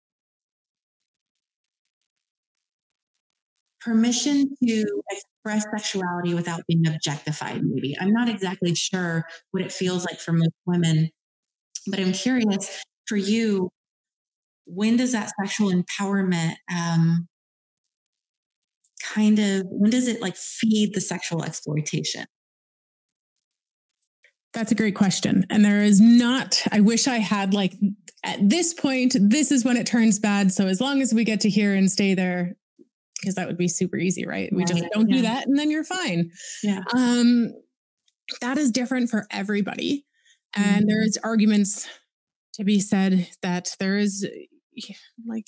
[3.82, 7.96] permission to express sexuality without being objectified, maybe.
[8.00, 11.10] I'm not exactly sure what it feels like for most women,
[11.88, 13.70] but I'm curious for you,
[14.66, 17.28] when does that sexual empowerment um,
[19.04, 22.26] kind of, when does it like feed the sexual exploitation?
[24.54, 25.46] That's a great question.
[25.50, 27.74] And there is not, I wish I had like
[28.24, 30.52] at this point, this is when it turns bad.
[30.52, 32.56] So as long as we get to here and stay there,
[33.22, 34.52] because that would be super easy, right?
[34.52, 35.16] We just don't yeah.
[35.16, 36.32] do that and then you're fine.
[36.64, 36.82] Yeah.
[36.94, 37.54] Um,
[38.42, 40.06] that is different for everybody.
[40.56, 40.88] And mm-hmm.
[40.88, 41.88] there's arguments
[42.56, 44.28] to be said that there is
[45.26, 45.48] like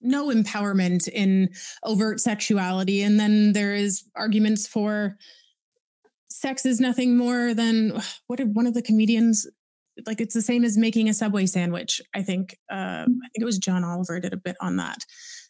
[0.00, 1.50] no empowerment in
[1.82, 3.02] overt sexuality.
[3.02, 5.16] And then there is arguments for
[6.28, 9.46] sex is nothing more than what did one of the comedians
[10.06, 13.44] like it's the same as making a subway sandwich i think uh, i think it
[13.44, 14.98] was john oliver did a bit on that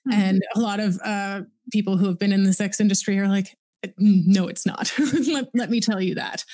[0.08, 0.20] mm-hmm.
[0.20, 1.42] and a lot of uh,
[1.72, 3.56] people who have been in the sex industry are like
[3.98, 4.92] no it's not
[5.28, 6.44] let, let, me tell you that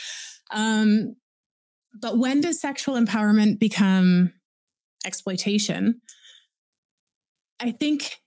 [0.51, 1.17] um,
[2.01, 4.33] but when does sexual empowerment become
[5.05, 6.01] exploitation
[7.61, 8.19] i think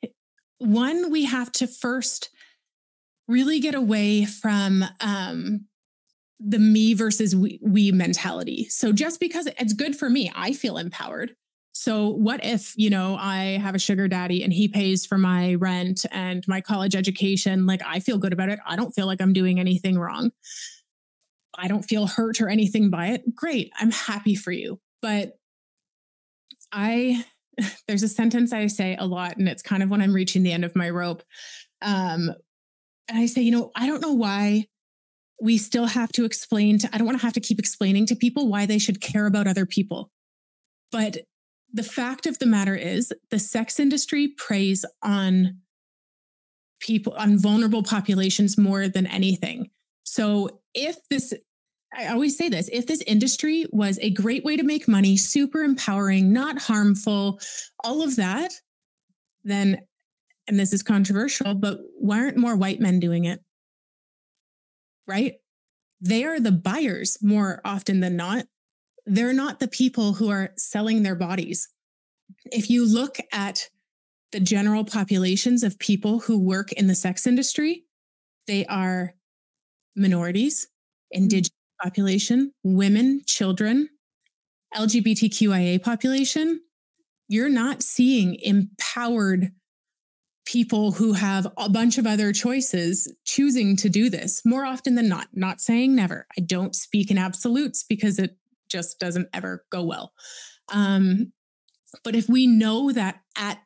[0.58, 2.30] one we have to first
[3.28, 5.66] really get away from um,
[6.40, 8.68] the me versus we, we mentality.
[8.70, 11.36] So just because it's good for me, I feel empowered.
[11.78, 15.56] So what if, you know, I have a sugar daddy and he pays for my
[15.56, 18.60] rent and my college education, like I feel good about it.
[18.66, 20.32] I don't feel like I'm doing anything wrong.
[21.58, 23.36] I don't feel hurt or anything by it.
[23.36, 23.74] Great.
[23.78, 24.80] I'm happy for you.
[25.02, 25.34] But
[26.72, 27.26] I
[27.90, 30.54] there's a sentence I say a lot and it's kind of when I'm reaching the
[30.54, 31.24] end of my rope.
[31.82, 32.32] Um
[33.10, 34.68] and I say, you know, I don't know why
[35.42, 38.16] we still have to explain to, I don't want to have to keep explaining to
[38.16, 40.10] people why they should care about other people.
[40.90, 41.18] But
[41.76, 45.60] the fact of the matter is, the sex industry preys on
[46.80, 49.70] people, on vulnerable populations more than anything.
[50.04, 51.34] So if this,
[51.98, 55.62] I always say this if this industry was a great way to make money, super
[55.62, 57.40] empowering, not harmful,
[57.84, 58.52] all of that,
[59.44, 59.82] then,
[60.48, 63.42] and this is controversial, but why aren't more white men doing it?
[65.08, 65.34] right?
[66.02, 68.46] They are the buyers more often than not.
[69.06, 71.70] They're not the people who are selling their bodies.
[72.46, 73.70] If you look at
[74.32, 77.86] the general populations of people who work in the sex industry,
[78.48, 79.14] they are
[79.96, 80.68] minorities,
[81.14, 81.24] hmm.
[81.24, 81.52] indigenous
[81.82, 83.90] population, women, children,
[84.76, 86.62] LGBTQIA population.
[87.28, 89.52] You're not seeing empowered
[90.46, 95.10] people who have a bunch of other choices choosing to do this more often than
[95.10, 95.28] not.
[95.34, 96.28] Not saying never.
[96.38, 98.38] I don't speak in absolutes because it
[98.76, 100.12] just doesn't ever go well.
[100.74, 101.32] Um,
[102.04, 103.60] but if we know that at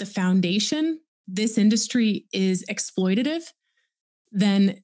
[0.00, 3.44] the foundation, this industry is exploitative,
[4.32, 4.82] then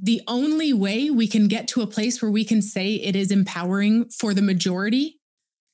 [0.00, 3.32] the only way we can get to a place where we can say it is
[3.32, 5.20] empowering for the majority,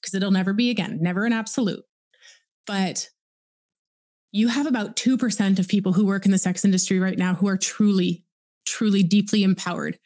[0.00, 1.82] because it'll never be again, never an absolute,
[2.66, 3.08] but
[4.32, 7.48] you have about 2% of people who work in the sex industry right now who
[7.48, 8.24] are truly,
[8.64, 9.98] truly deeply empowered.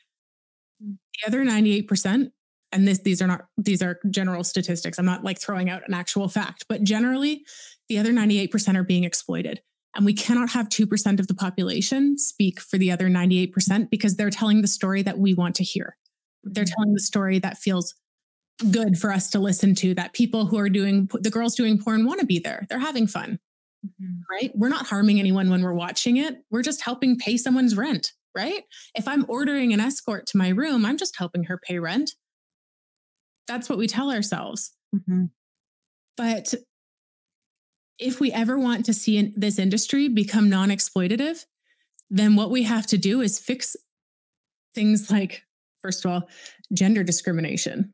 [0.80, 2.30] The other 98%,
[2.74, 4.98] and this, these are not, these are general statistics.
[4.98, 7.44] I'm not like throwing out an actual fact, but generally
[7.88, 9.62] the other 98% are being exploited.
[9.96, 14.30] And we cannot have 2% of the population speak for the other 98% because they're
[14.30, 15.96] telling the story that we want to hear.
[16.42, 16.74] They're mm-hmm.
[16.74, 17.94] telling the story that feels
[18.70, 22.04] good for us to listen to, that people who are doing, the girls doing porn
[22.04, 22.66] want to be there.
[22.68, 23.38] They're having fun
[23.84, 24.20] mm-hmm.
[24.30, 24.52] right?
[24.54, 26.36] We're not harming anyone when we're watching it.
[26.50, 28.62] We're just helping pay someone's rent, right?
[28.94, 32.12] If I'm ordering an escort to my room, I'm just helping her pay rent.
[33.46, 34.72] That's what we tell ourselves.
[34.94, 35.26] Mm-hmm.
[36.16, 36.54] But
[37.98, 41.44] if we ever want to see this industry become non exploitative,
[42.10, 43.76] then what we have to do is fix
[44.74, 45.42] things like,
[45.80, 46.28] first of all,
[46.72, 47.92] gender discrimination.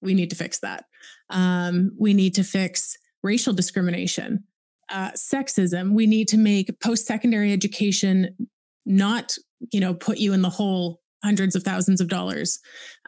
[0.00, 0.84] We need to fix that.
[1.30, 4.44] Um, we need to fix racial discrimination
[4.90, 5.92] uh, sexism.
[5.92, 8.48] We need to make post secondary education
[8.86, 9.36] not,
[9.72, 12.58] you know, put you in the hole hundreds of thousands of dollars.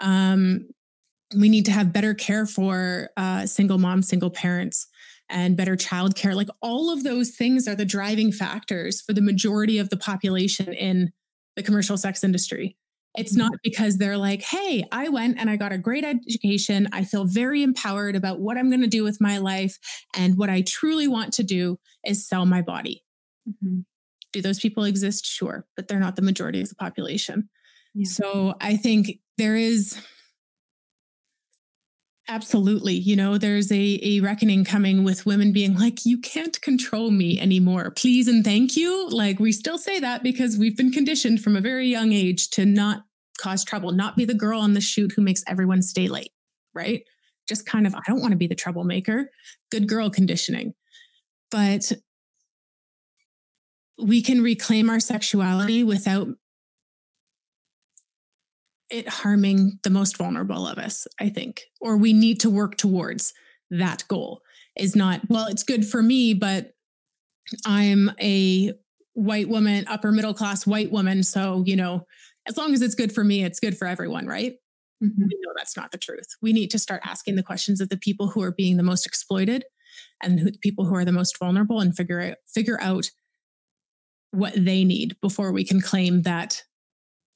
[0.01, 0.69] Um,
[1.37, 4.87] we need to have better care for uh, single moms, single parents,
[5.29, 6.35] and better childcare.
[6.35, 10.73] Like all of those things are the driving factors for the majority of the population
[10.73, 11.13] in
[11.57, 12.77] the commercial sex industry.
[13.17, 16.89] It's not because they're like, hey, I went and I got a great education.
[16.93, 19.79] I feel very empowered about what I'm going to do with my life.
[20.15, 23.03] And what I truly want to do is sell my body.
[23.49, 23.81] Mm-hmm.
[24.33, 25.27] Do those people exist?
[25.27, 27.49] Sure, but they're not the majority of the population.
[27.95, 28.09] Yeah.
[28.09, 30.01] So I think there is,
[32.31, 32.95] Absolutely.
[32.95, 37.41] You know, there's a, a reckoning coming with women being like, you can't control me
[37.41, 37.91] anymore.
[37.91, 39.09] Please and thank you.
[39.09, 42.65] Like, we still say that because we've been conditioned from a very young age to
[42.65, 43.03] not
[43.41, 46.31] cause trouble, not be the girl on the shoot who makes everyone stay late,
[46.73, 47.03] right?
[47.49, 49.29] Just kind of, I don't want to be the troublemaker.
[49.73, 50.75] Good girl conditioning.
[51.51, 51.91] But
[54.01, 56.29] we can reclaim our sexuality without
[58.91, 61.63] it harming the most vulnerable of us, I think.
[61.81, 63.33] Or we need to work towards
[63.71, 64.41] that goal.
[64.77, 66.73] Is not, well, it's good for me, but
[67.67, 68.73] I'm a
[69.15, 71.23] white woman, upper middle class white woman.
[71.23, 72.07] So, you know,
[72.47, 74.55] as long as it's good for me, it's good for everyone, right?
[75.03, 75.23] Mm-hmm.
[75.23, 76.29] We know that's not the truth.
[76.41, 79.07] We need to start asking the questions of the people who are being the most
[79.07, 79.65] exploited
[80.23, 83.11] and who, the people who are the most vulnerable and figure out, figure out
[84.31, 86.63] what they need before we can claim that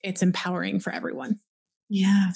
[0.04, 1.40] it's empowering for everyone.
[1.88, 2.30] Yeah.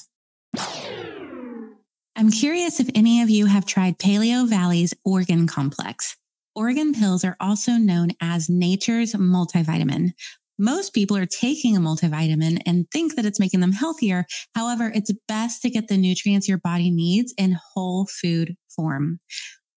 [2.17, 6.17] I'm curious if any of you have tried Paleo Valley's Organ Complex.
[6.55, 10.11] Organ pills are also known as nature's multivitamin.
[10.59, 14.27] Most people are taking a multivitamin and think that it's making them healthier.
[14.57, 19.21] However, it's best to get the nutrients your body needs in whole food form.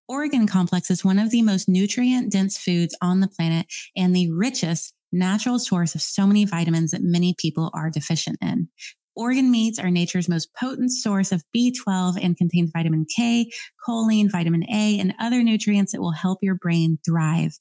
[0.07, 4.31] Organ Complex is one of the most nutrient dense foods on the planet and the
[4.31, 8.70] richest natural source of so many vitamins that many people are deficient in.
[9.16, 13.51] Organ meats are nature's most potent source of B12 and contains vitamin K,
[13.86, 17.51] choline, vitamin A, and other nutrients that will help your brain thrive.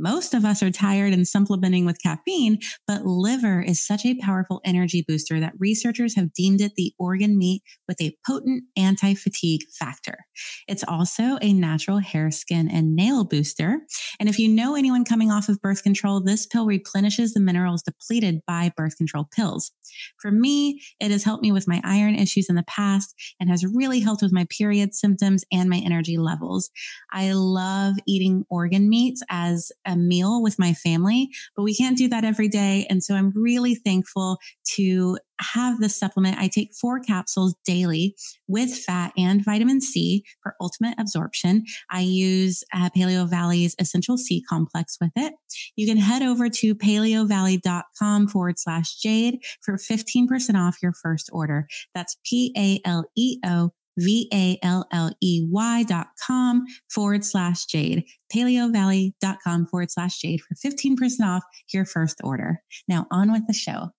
[0.00, 4.62] Most of us are tired and supplementing with caffeine, but liver is such a powerful
[4.64, 9.60] energy booster that researchers have deemed it the organ meat with a potent anti fatigue
[9.78, 10.24] factor.
[10.66, 13.80] It's also a natural hair, skin, and nail booster.
[14.18, 17.82] And if you know anyone coming off of birth control, this pill replenishes the minerals
[17.82, 19.70] depleted by birth control pills.
[20.18, 23.66] For me, it has helped me with my iron issues in the past and has
[23.66, 26.70] really helped with my period symptoms and my energy levels.
[27.12, 32.08] I love eating organ meats as a meal with my family, but we can't do
[32.08, 32.86] that every day.
[32.88, 34.38] And so I'm really thankful
[34.76, 36.38] to have this supplement.
[36.38, 38.14] I take four capsules daily
[38.46, 41.64] with fat and vitamin C for ultimate absorption.
[41.90, 45.34] I use uh, Paleo Valley's Essential C complex with it.
[45.76, 51.66] You can head over to paleovalley.com forward slash jade for 15% off your first order.
[51.94, 53.70] That's P A L E O
[54.00, 61.42] V-A-L-L-E-Y dot com forward slash jade, dot com forward slash jade for 15% off
[61.72, 62.62] your first order.
[62.88, 63.90] Now on with the show.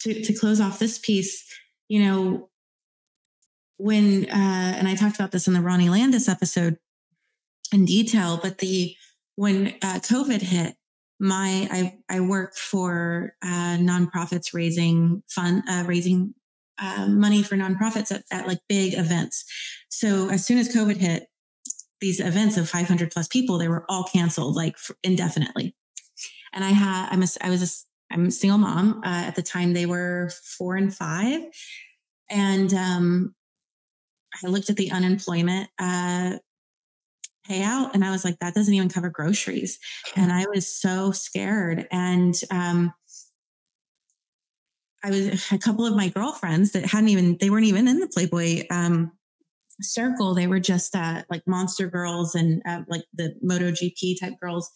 [0.00, 1.46] To, to close off this piece,
[1.88, 2.50] you know,
[3.78, 6.76] when, uh, and I talked about this in the Ronnie Landis episode
[7.72, 8.94] in detail, but the,
[9.36, 10.76] when uh, COVID hit,
[11.20, 16.34] my I I work for uh, nonprofits raising fund uh, raising
[16.78, 19.44] um, money for nonprofits at, at like big events.
[19.88, 21.26] So as soon as COVID hit,
[22.00, 25.74] these events of 500 plus people, they were all canceled like indefinitely.
[26.52, 29.00] And I had, I'm a, I was a, I'm a single mom.
[29.04, 31.40] Uh, at the time they were four and five.
[32.30, 33.34] And, um,
[34.42, 36.38] I looked at the unemployment, uh,
[37.48, 39.78] payout and I was like, that doesn't even cover groceries.
[40.16, 41.86] And I was so scared.
[41.90, 42.92] And, um,
[45.04, 48.08] I was a couple of my girlfriends that hadn't even they weren't even in the
[48.08, 49.12] Playboy um,
[49.80, 50.34] circle.
[50.34, 54.70] They were just uh, like monster girls and uh, like the MotoGP type girls.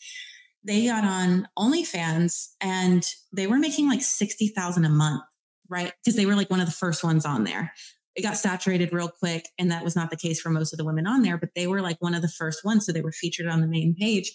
[0.63, 5.23] They got on OnlyFans and they were making like sixty thousand a month,
[5.71, 5.95] right?
[6.05, 7.73] Because they were like one of the first ones on there.
[8.15, 10.85] It got saturated real quick, and that was not the case for most of the
[10.85, 11.39] women on there.
[11.39, 13.67] But they were like one of the first ones, so they were featured on the
[13.67, 14.31] main page.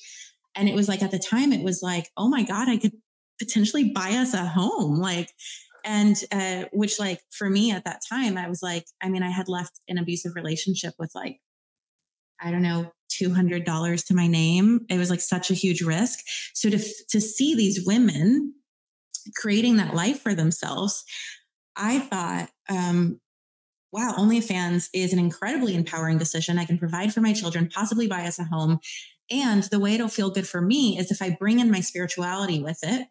[0.55, 2.93] And it was like at the time, it was like, oh my god, I could
[3.39, 4.99] potentially buy us a home.
[4.99, 5.29] Like
[5.83, 9.29] and uh, which like for me at that time i was like i mean i
[9.29, 11.39] had left an abusive relationship with like
[12.41, 14.87] i don't know $200 to my name.
[14.89, 16.17] It was like such a huge risk.
[16.55, 16.79] So to
[17.09, 18.55] to see these women
[19.35, 21.03] creating that life for themselves
[21.75, 23.19] i thought um
[23.91, 26.57] wow onlyfans is an incredibly empowering decision.
[26.57, 28.79] I can provide for my children possibly buy us a home.
[29.29, 32.61] And the way it'll feel good for me is if i bring in my spirituality
[32.61, 33.07] with it.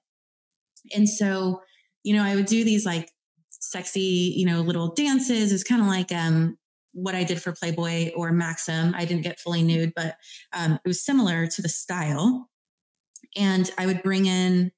[0.94, 1.62] And so
[2.04, 3.10] you know, I would do these like
[3.50, 5.52] sexy, you know, little dances.
[5.52, 6.58] It's kind of like um,
[6.92, 8.94] what I did for Playboy or Maxim.
[8.96, 10.16] I didn't get fully nude, but
[10.52, 12.48] um, it was similar to the style.
[13.36, 14.72] And I would bring in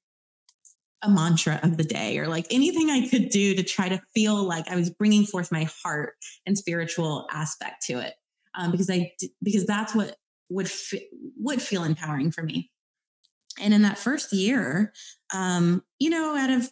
[1.01, 4.43] a mantra of the day or like anything I could do to try to feel
[4.43, 6.13] like I was bringing forth my heart
[6.45, 8.13] and spiritual aspect to it.
[8.57, 9.11] Um, because I,
[9.43, 10.15] because that's what
[10.49, 10.71] would,
[11.37, 12.71] would feel empowering for me.
[13.59, 14.93] And in that first year,
[15.33, 16.69] um, you know, out of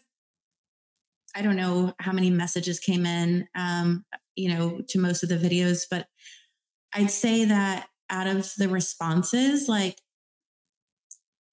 [1.36, 3.48] I don't know how many messages came in.
[3.56, 4.06] Um,
[4.36, 6.08] you know, to most of the videos, but
[6.94, 10.00] I'd say that out of the responses, like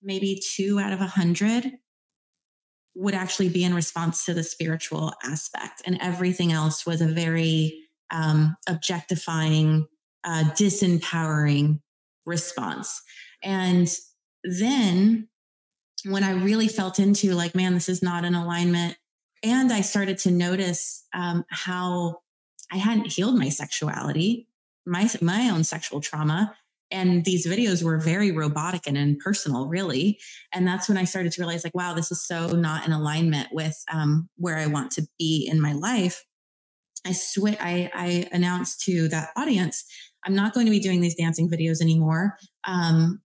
[0.02, 1.72] maybe two out of a hundred
[2.94, 7.88] would actually be in response to the spiritual aspect, and everything else was a very
[8.10, 9.86] um, objectifying,
[10.24, 11.80] uh, disempowering
[12.26, 13.00] response.
[13.42, 13.88] And
[14.42, 15.28] then
[16.04, 18.96] when I really felt into like, man, this is not in alignment,
[19.42, 22.20] and I started to notice um, how
[22.70, 24.46] I hadn't healed my sexuality,
[24.86, 26.54] my my own sexual trauma,
[26.90, 30.18] and these videos were very robotic and impersonal really.
[30.52, 33.48] And that's when i started to realize like wow this is so not in alignment
[33.52, 36.24] with um, where i want to be in my life.
[37.06, 39.84] I switch I, I announced to that audience
[40.24, 42.36] i'm not going to be doing these dancing videos anymore.
[42.64, 43.22] Um,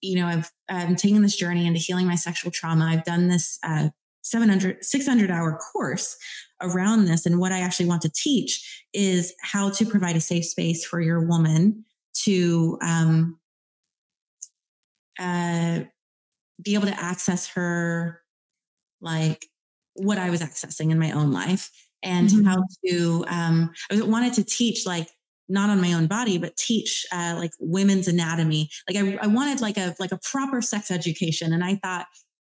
[0.00, 2.86] you know i've i'm taking this journey into healing my sexual trauma.
[2.86, 3.88] I've done this uh,
[4.22, 6.16] 700 600 hour course
[6.60, 7.24] around this.
[7.24, 11.00] And what i actually want to teach is how to provide a safe space for
[11.00, 11.84] your woman
[12.24, 13.38] to um,
[15.18, 15.80] uh,
[16.62, 18.20] be able to access her
[19.00, 19.46] like
[19.94, 21.70] what I was accessing in my own life
[22.02, 22.46] and mm-hmm.
[22.46, 25.08] how to um, I wanted to teach like
[25.48, 28.70] not on my own body but teach uh, like women's anatomy.
[28.88, 31.52] Like I, I wanted like a like a proper sex education.
[31.52, 32.06] And I thought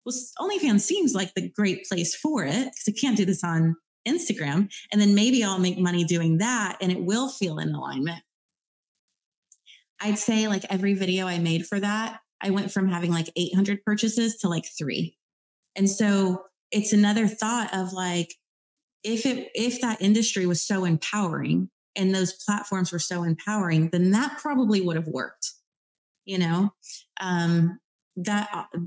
[0.04, 3.76] well OnlyFans seems like the great place for it because I can't do this on
[4.06, 8.22] Instagram and then maybe I'll make money doing that and it will feel in alignment
[10.02, 13.84] I'd say like every video I made for that, I went from having like 800
[13.84, 15.16] purchases to like three.
[15.76, 18.34] And so it's another thought of like,
[19.04, 24.10] if it, if that industry was so empowering and those platforms were so empowering, then
[24.10, 25.52] that probably would have worked,
[26.24, 26.72] you know,
[27.20, 27.78] um,
[28.16, 28.78] that uh,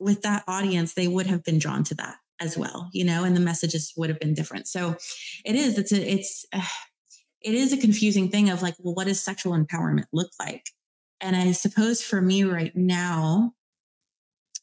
[0.00, 3.36] with that audience, they would have been drawn to that as well, you know, and
[3.36, 4.68] the messages would have been different.
[4.68, 4.96] So
[5.44, 6.60] it is, it's a, it's, uh,
[7.40, 10.64] it is a confusing thing of like, well, what does sexual empowerment look like?
[11.20, 13.52] And I suppose for me right now,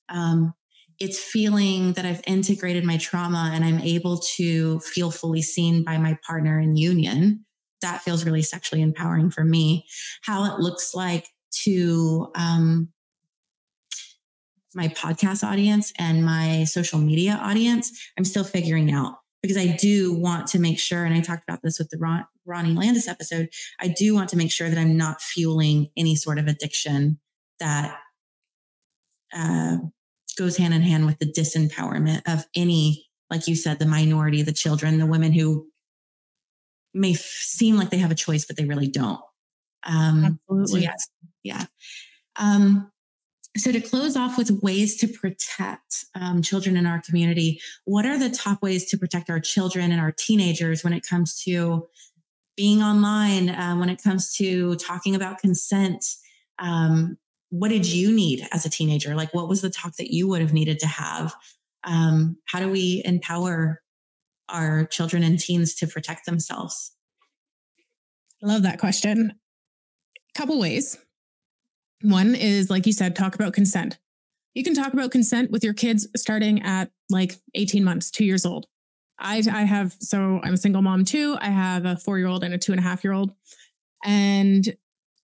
[0.09, 0.53] um,
[0.99, 5.97] it's feeling that I've integrated my trauma and I'm able to feel fully seen by
[5.97, 7.45] my partner in union.
[7.81, 9.86] That feels really sexually empowering for me.
[10.23, 11.27] How it looks like
[11.63, 12.89] to um,
[14.76, 20.13] my podcast audience and my social media audience, I'm still figuring out because I do
[20.13, 23.49] want to make sure, and I talked about this with the Ron, Ronnie Landis episode,
[23.80, 27.19] I do want to make sure that I'm not fueling any sort of addiction
[27.59, 27.97] that
[29.36, 29.78] uh,
[30.38, 34.51] goes hand in hand with the disempowerment of any, like you said, the minority, the
[34.51, 35.67] children, the women who
[36.93, 39.21] may f- seem like they have a choice, but they really don't.
[39.84, 40.71] Um, Absolutely.
[40.71, 41.09] So yes,
[41.43, 41.65] yeah.
[42.38, 42.91] Um,
[43.57, 48.19] so, to close off with ways to protect um, children in our community, what are
[48.19, 51.87] the top ways to protect our children and our teenagers when it comes to
[52.57, 56.03] being online, uh, when it comes to talking about consent?
[56.59, 57.17] Um,
[57.49, 59.15] what did you need as a teenager?
[59.15, 61.33] Like, what was the talk that you would have needed to have?
[61.85, 63.81] Um, how do we empower
[64.49, 66.91] our children and teens to protect themselves?
[68.41, 69.39] Love that question.
[70.33, 70.97] Couple ways.
[72.01, 73.97] One is, like you said, talk about consent.
[74.53, 78.45] You can talk about consent with your kids starting at like 18 months, two years
[78.45, 78.67] old.
[79.19, 81.37] I, I have, so I'm a single mom too.
[81.39, 83.33] I have a four year old and a two and a half year old.
[84.03, 84.75] And,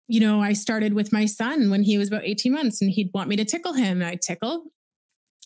[0.09, 3.11] you know, I started with my son when he was about 18 months and he'd
[3.13, 4.65] want me to tickle him and I'd tickle.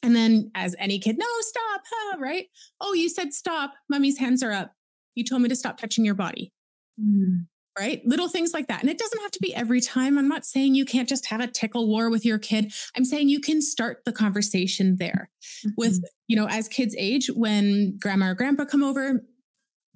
[0.02, 2.46] And then, as any kid, no, stop, huh, right?
[2.80, 3.72] Oh, you said stop.
[3.88, 4.74] Mummy's hands are up.
[5.14, 6.52] You told me to stop touching your body.
[7.00, 7.46] Mm
[7.78, 8.00] right?
[8.06, 8.80] Little things like that.
[8.80, 10.18] And it doesn't have to be every time.
[10.18, 12.72] I'm not saying you can't just have a tickle war with your kid.
[12.96, 15.70] I'm saying you can start the conversation there mm-hmm.
[15.76, 19.24] with, you know, as kids age, when grandma or grandpa come over,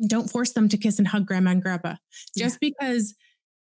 [0.06, 1.94] don't force them to kiss and hug grandma and grandpa.
[2.36, 2.70] Just yeah.
[2.70, 3.14] because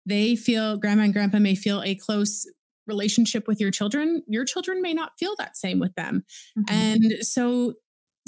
[0.05, 2.45] they feel grandma and grandpa may feel a close
[2.87, 6.25] relationship with your children, your children may not feel that same with them.
[6.57, 6.75] Mm-hmm.
[6.75, 7.75] And so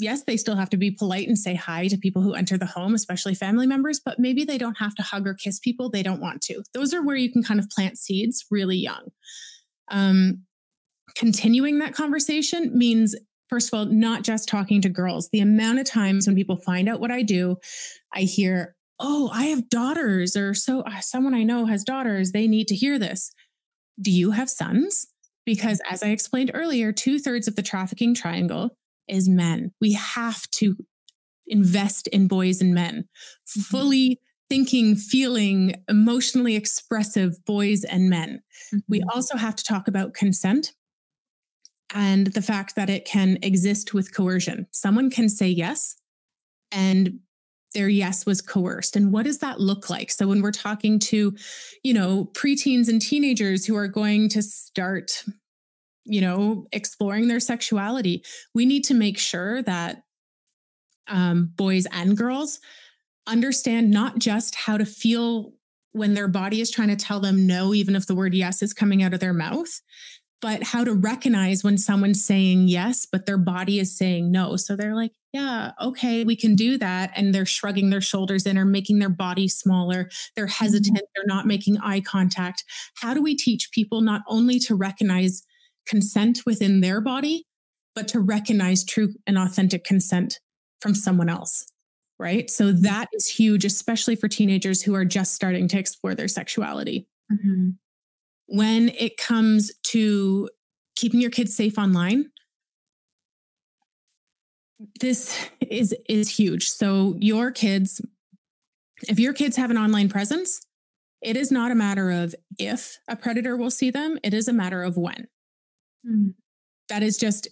[0.02, 2.66] yes, they still have to be polite and say hi to people who enter the
[2.66, 6.02] home, especially family members, but maybe they don't have to hug or kiss people they
[6.02, 6.62] don't want to.
[6.74, 9.08] Those are where you can kind of plant seeds really young.
[9.90, 10.42] Um,
[11.14, 13.14] continuing that conversation means,
[13.48, 15.28] first of all, not just talking to girls.
[15.32, 17.56] The amount of times when people find out what I do,
[18.14, 22.32] I hear, oh, I have daughters, or so uh, someone I know has daughters.
[22.32, 23.32] They need to hear this.
[24.00, 25.06] Do you have sons?
[25.44, 28.76] Because as I explained earlier, two thirds of the trafficking triangle
[29.08, 29.72] is men.
[29.80, 30.76] We have to
[31.46, 33.60] invest in boys and men, mm-hmm.
[33.60, 38.42] fully thinking, feeling, emotionally expressive boys and men.
[38.68, 38.78] Mm-hmm.
[38.88, 40.72] We also have to talk about consent
[41.94, 44.66] and the fact that it can exist with coercion.
[44.70, 45.96] Someone can say yes
[46.70, 47.20] and
[47.74, 51.34] their yes was coerced and what does that look like so when we're talking to
[51.82, 55.24] you know preteens and teenagers who are going to start
[56.04, 58.24] you know exploring their sexuality
[58.54, 60.02] we need to make sure that
[61.08, 62.60] um, boys and girls
[63.26, 65.52] understand not just how to feel
[65.92, 68.72] when their body is trying to tell them no even if the word yes is
[68.72, 69.80] coming out of their mouth
[70.42, 74.56] but how to recognize when someone's saying yes, but their body is saying no.
[74.56, 77.12] So they're like, yeah, okay, we can do that.
[77.14, 80.10] And they're shrugging their shoulders in or making their body smaller.
[80.34, 80.64] They're mm-hmm.
[80.64, 80.96] hesitant.
[80.96, 81.04] Mm-hmm.
[81.14, 82.64] They're not making eye contact.
[82.96, 85.44] How do we teach people not only to recognize
[85.86, 87.44] consent within their body,
[87.94, 90.40] but to recognize true and authentic consent
[90.80, 91.64] from someone else?
[92.18, 92.48] Right.
[92.50, 97.08] So that is huge, especially for teenagers who are just starting to explore their sexuality.
[97.32, 97.70] Mm-hmm
[98.52, 100.46] when it comes to
[100.94, 102.26] keeping your kids safe online
[105.00, 108.02] this is is huge so your kids
[109.08, 110.60] if your kids have an online presence
[111.22, 114.52] it is not a matter of if a predator will see them it is a
[114.52, 115.28] matter of when
[116.06, 116.34] mm.
[116.88, 117.48] that is just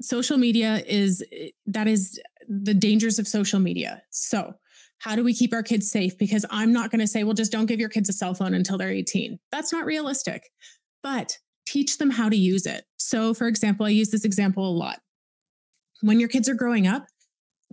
[0.00, 1.24] social media is
[1.66, 4.54] that is the dangers of social media so
[4.98, 6.16] how do we keep our kids safe?
[6.16, 8.54] Because I'm not going to say, well, just don't give your kids a cell phone
[8.54, 9.38] until they're 18.
[9.52, 10.50] That's not realistic,
[11.02, 12.84] but teach them how to use it.
[12.96, 15.00] So, for example, I use this example a lot.
[16.00, 17.06] When your kids are growing up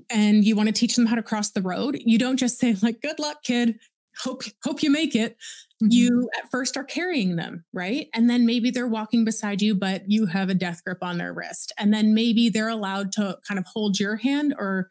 [0.09, 2.75] and you want to teach them how to cross the road, you don't just say,
[2.81, 3.79] like, good luck, kid.
[4.21, 5.33] Hope, hope you make it.
[5.81, 5.87] Mm-hmm.
[5.91, 8.07] You at first are carrying them, right?
[8.13, 11.33] And then maybe they're walking beside you, but you have a death grip on their
[11.33, 11.73] wrist.
[11.77, 14.89] And then maybe they're allowed to kind of hold your hand or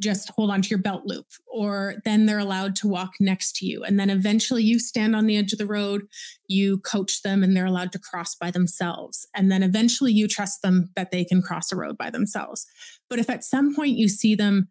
[0.00, 3.66] just hold on to your belt loop, or then they're allowed to walk next to
[3.66, 3.84] you.
[3.84, 6.08] And then eventually you stand on the edge of the road,
[6.48, 9.28] you coach them, and they're allowed to cross by themselves.
[9.34, 12.66] And then eventually you trust them that they can cross a road by themselves.
[13.08, 14.68] But if at some point you see them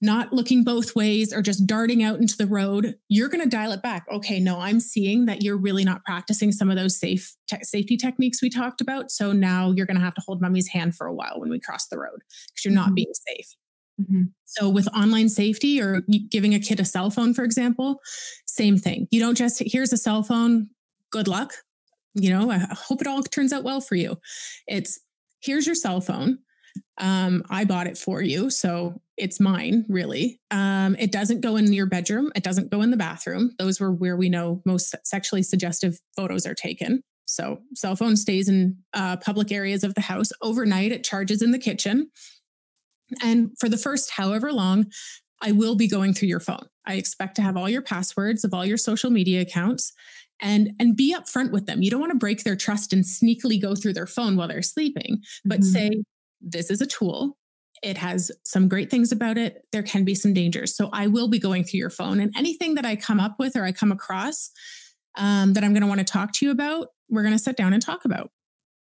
[0.00, 3.72] not looking both ways or just darting out into the road, you're going to dial
[3.72, 4.06] it back.
[4.12, 7.96] Okay, no, I'm seeing that you're really not practicing some of those safe te- safety
[7.96, 9.10] techniques we talked about.
[9.10, 11.60] So now you're going to have to hold mommy's hand for a while when we
[11.60, 12.94] cross the road because you're not mm-hmm.
[12.94, 13.54] being safe.
[14.00, 14.22] Mm-hmm.
[14.44, 18.00] So, with online safety or giving a kid a cell phone, for example,
[18.46, 19.08] same thing.
[19.10, 20.68] You don't just, here's a cell phone,
[21.10, 21.52] good luck.
[22.14, 24.16] You know, I hope it all turns out well for you.
[24.66, 25.00] It's,
[25.40, 26.40] here's your cell phone.
[26.98, 28.50] Um, I bought it for you.
[28.50, 30.40] So it's mine, really.
[30.50, 32.30] Um, it doesn't go in your bedroom.
[32.34, 33.52] It doesn't go in the bathroom.
[33.58, 37.02] Those were where we know most sexually suggestive photos are taken.
[37.26, 40.30] So cell phone stays in uh, public areas of the house.
[40.42, 42.10] Overnight, it charges in the kitchen.
[43.22, 44.86] And for the first however long,
[45.42, 46.66] I will be going through your phone.
[46.86, 49.92] I expect to have all your passwords of all your social media accounts
[50.40, 51.82] and and be upfront with them.
[51.82, 54.62] You don't want to break their trust and sneakily go through their phone while they're
[54.62, 55.70] sleeping, but mm-hmm.
[55.70, 56.04] say
[56.46, 57.36] this is a tool.
[57.82, 59.66] It has some great things about it.
[59.72, 60.74] There can be some dangers.
[60.74, 63.56] So I will be going through your phone and anything that I come up with
[63.56, 64.50] or I come across
[65.16, 67.56] um, that I'm going to want to talk to you about, we're going to sit
[67.56, 68.30] down and talk about.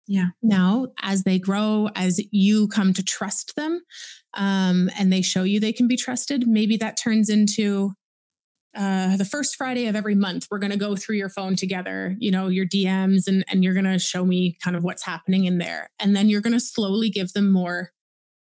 [0.07, 0.28] Yeah.
[0.41, 3.82] Now, as they grow, as you come to trust them
[4.34, 7.93] um, and they show you they can be trusted, maybe that turns into
[8.76, 12.15] uh, the first Friday of every month, we're going to go through your phone together,
[12.19, 15.45] you know, your DMs, and, and you're going to show me kind of what's happening
[15.45, 15.89] in there.
[15.99, 17.91] And then you're going to slowly give them more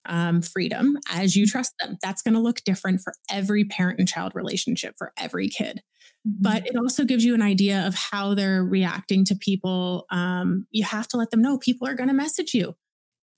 [0.05, 1.97] um, freedom as you trust them.
[2.01, 5.81] That's going to look different for every parent and child relationship for every kid
[6.27, 6.67] but mm-hmm.
[6.67, 10.05] it also gives you an idea of how they're reacting to people.
[10.11, 12.75] Um, you have to let them know people are going to message you.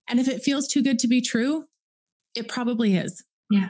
[0.07, 1.65] And if it feels too good to be true,
[2.36, 3.23] it probably is.
[3.51, 3.69] Yeah.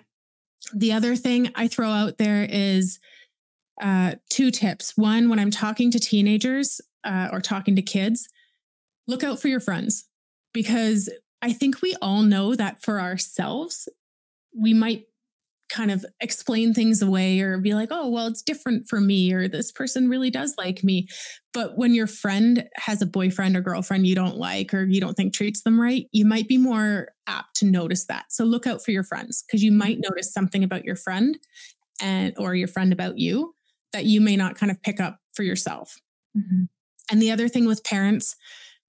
[0.74, 2.99] The other thing I throw out there is
[3.82, 4.97] uh, two tips.
[4.97, 8.30] One, when I'm talking to teenagers uh, or talking to kids,
[9.07, 10.07] look out for your friends
[10.53, 11.10] because
[11.41, 13.88] I think we all know that for ourselves,
[14.55, 15.05] we might
[15.70, 19.47] kind of explain things away or be like, oh, well, it's different for me, or
[19.47, 21.07] this person really does like me.
[21.53, 25.15] But when your friend has a boyfriend or girlfriend you don't like or you don't
[25.15, 28.26] think treats them right, you might be more apt to notice that.
[28.32, 31.38] So look out for your friends because you might notice something about your friend
[32.01, 33.53] and or your friend about you
[33.93, 35.95] that you may not kind of pick up for yourself.
[36.38, 36.63] Mm-hmm.
[37.11, 38.36] And the other thing with parents,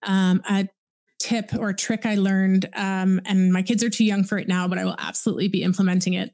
[0.02, 0.68] um, a
[1.18, 4.68] tip or trick I learned, um, and my kids are too young for it now,
[4.68, 6.30] but I will absolutely be implementing it,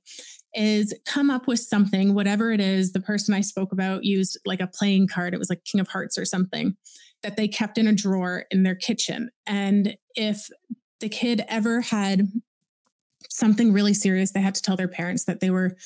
[0.56, 2.92] is come up with something, whatever it is.
[2.92, 5.88] The person I spoke about used like a playing card, it was like King of
[5.88, 6.76] Hearts or something
[7.22, 9.30] that they kept in a drawer in their kitchen.
[9.46, 10.48] And if
[11.00, 12.26] the kid ever had
[13.28, 15.76] something really serious they had to tell their parents that they were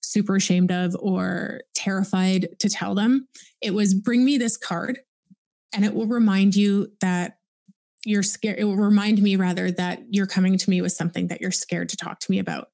[0.00, 3.26] super ashamed of or terrified to tell them,
[3.60, 5.00] it was bring me this card
[5.74, 7.38] and it will remind you that
[8.04, 8.58] you're scared.
[8.58, 11.88] It will remind me rather that you're coming to me with something that you're scared
[11.90, 12.68] to talk to me about.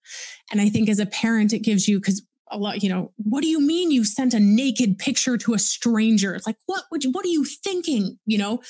[0.52, 3.42] And I think as a parent, it gives you, because a lot, you know, what
[3.42, 6.34] do you mean you sent a naked picture to a stranger?
[6.34, 8.18] It's like, what would you, what are you thinking?
[8.24, 8.60] You know,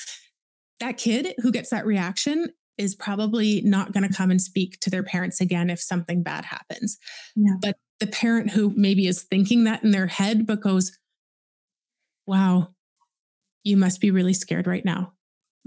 [0.80, 4.90] that kid who gets that reaction is probably not going to come and speak to
[4.90, 6.98] their parents again if something bad happens.
[7.34, 7.54] Yeah.
[7.60, 10.98] But the parent who maybe is thinking that in their head, but goes,
[12.26, 12.68] wow,
[13.62, 15.12] you must be really scared right now.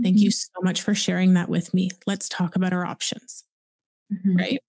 [0.01, 0.23] Thank mm-hmm.
[0.23, 1.89] you so much for sharing that with me.
[2.07, 3.43] Let's talk about our options.
[4.13, 4.37] Mm-hmm.
[4.37, 4.59] Right.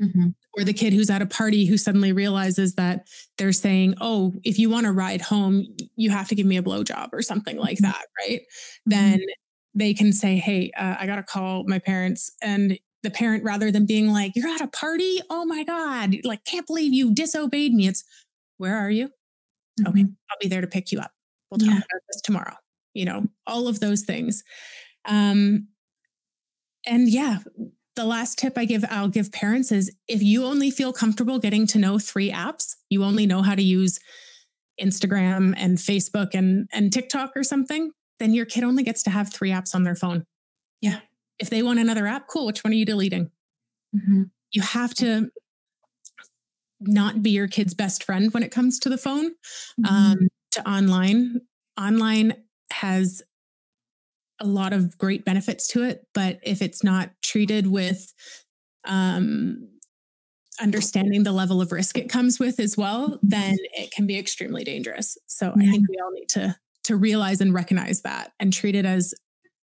[0.00, 0.28] Mm-hmm.
[0.56, 4.58] Or the kid who's at a party who suddenly realizes that they're saying, Oh, if
[4.58, 5.66] you want to ride home,
[5.96, 7.86] you have to give me a blowjob or something like mm-hmm.
[7.86, 8.06] that.
[8.20, 8.40] Right.
[8.40, 8.90] Mm-hmm.
[8.90, 9.20] Then
[9.74, 12.30] they can say, Hey, uh, I got to call my parents.
[12.40, 15.20] And the parent, rather than being like, You're at a party?
[15.30, 17.88] Oh my God, like, can't believe you disobeyed me.
[17.88, 18.04] It's,
[18.58, 19.10] Where are you?
[19.86, 20.12] Okay, mm-hmm.
[20.30, 21.12] I'll be there to pick you up.
[21.50, 21.76] We'll talk yeah.
[21.76, 22.54] about this tomorrow.
[22.94, 24.42] You know, all of those things.
[25.04, 25.68] Um,
[26.86, 27.38] and yeah,
[27.96, 31.66] the last tip I give, I'll give parents is if you only feel comfortable getting
[31.68, 33.98] to know three apps, you only know how to use
[34.80, 39.32] Instagram and Facebook and, and TikTok or something, then your kid only gets to have
[39.32, 40.24] three apps on their phone.
[40.80, 41.00] Yeah.
[41.38, 42.46] If they want another app, cool.
[42.46, 43.30] Which one are you deleting?
[43.94, 44.22] Mm-hmm.
[44.52, 45.30] You have to
[46.80, 49.30] not be your kid's best friend when it comes to the phone,
[49.80, 49.86] mm-hmm.
[49.86, 51.40] um, to online.
[51.80, 52.34] Online
[52.72, 53.22] has
[54.40, 58.12] a lot of great benefits to it, but if it's not treated with
[58.84, 59.68] um,
[60.60, 64.64] understanding the level of risk it comes with as well, then it can be extremely
[64.64, 65.18] dangerous.
[65.26, 65.68] So yeah.
[65.68, 69.12] I think we all need to to realize and recognize that and treat it as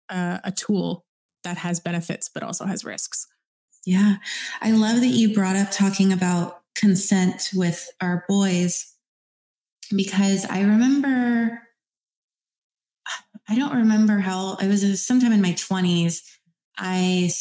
[0.10, 1.06] a, a tool
[1.43, 3.28] that has benefits but also has risks.
[3.86, 4.18] Yeah,
[4.62, 8.93] I love that you brought up talking about consent with our boys
[9.95, 11.62] because I remember
[13.50, 16.22] I don't remember how it was sometime in my 20s.
[16.78, 17.32] I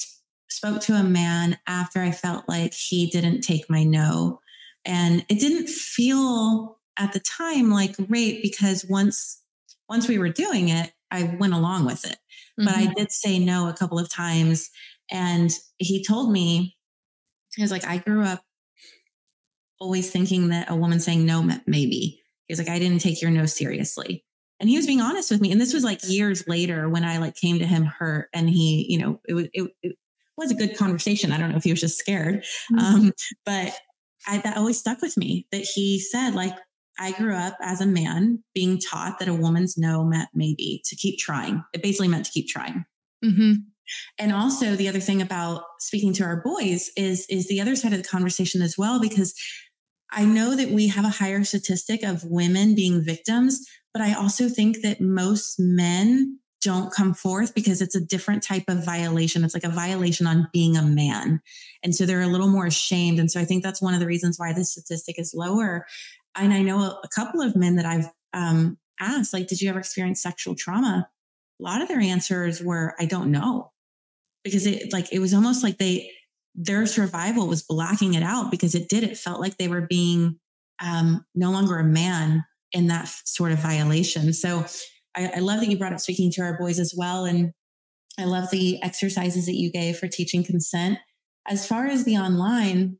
[0.49, 4.41] spoke to a man after I felt like he didn't take my no.
[4.87, 9.43] And it didn't feel at the time like rape because once
[9.89, 12.17] once we were doing it, I went along with it.
[12.59, 12.65] Mm-hmm.
[12.65, 12.93] But I mm-hmm.
[12.95, 14.71] did say no a couple of times.
[15.11, 16.77] And he told me,
[17.55, 18.43] he was like, I grew up
[19.79, 22.21] always thinking that a woman saying no meant maybe.
[22.47, 24.25] He was like, I didn't take your no seriously
[24.61, 27.19] and he was being honest with me and this was like years later when i
[27.19, 29.97] like came to him hurt and he you know it was it, it
[30.37, 32.79] was a good conversation i don't know if he was just scared mm-hmm.
[32.79, 33.13] um,
[33.45, 33.75] but
[34.27, 36.55] I, that always stuck with me that he said like
[36.99, 40.97] i grew up as a man being taught that a woman's no meant maybe to
[40.97, 42.85] keep trying it basically meant to keep trying
[43.25, 43.55] mm-hmm.
[44.19, 47.93] and also the other thing about speaking to our boys is is the other side
[47.93, 49.35] of the conversation as well because
[50.11, 53.67] I know that we have a higher statistic of women being victims,
[53.99, 58.63] but I also think that most men don't come forth because it's a different type
[58.69, 59.43] of violation.
[59.43, 61.41] It's like a violation on being a man.
[61.83, 63.19] And so they're a little more ashamed.
[63.19, 65.85] And so I think that's one of the reasons why this statistic is lower.
[66.37, 69.81] And I know a, couple of men that I've um, asked, like, did you ever
[69.81, 71.09] experience sexual trauma?
[71.59, 73.73] A lot of their answers were, I don't know.
[74.45, 76.09] Because it like it was almost like they
[76.55, 79.03] their survival was blacking it out because it did.
[79.03, 80.39] It felt like they were being
[80.81, 84.33] um, no longer a man in that sort of violation.
[84.33, 84.65] So
[85.17, 87.25] I, I love that you brought up speaking to our boys as well.
[87.25, 87.53] And
[88.19, 90.99] I love the exercises that you gave for teaching consent.
[91.47, 92.99] As far as the online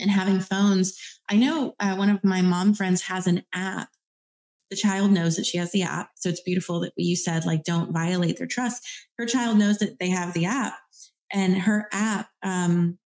[0.00, 3.88] and having phones, I know uh, one of my mom friends has an app.
[4.70, 6.10] The child knows that she has the app.
[6.16, 8.86] So it's beautiful that you said, like, don't violate their trust.
[9.18, 10.74] Her child knows that they have the app
[11.32, 12.98] and her app um,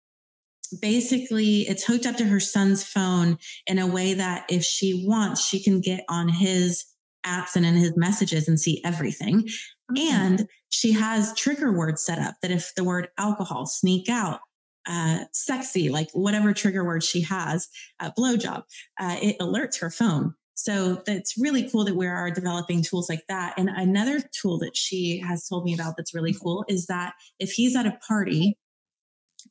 [0.82, 5.45] basically it's hooked up to her son's phone in a way that if she wants
[5.45, 6.86] she can get on his
[7.26, 9.97] apps and in his messages and see everything mm-hmm.
[9.97, 14.39] and she has trigger words set up that if the word alcohol sneak out
[14.88, 17.67] uh, sexy like whatever trigger word she has
[17.99, 18.63] uh, blowjob
[18.99, 23.26] uh, it alerts her phone so that's really cool that we are developing tools like
[23.28, 23.55] that.
[23.57, 27.51] And another tool that she has told me about that's really cool is that if
[27.51, 28.59] he's at a party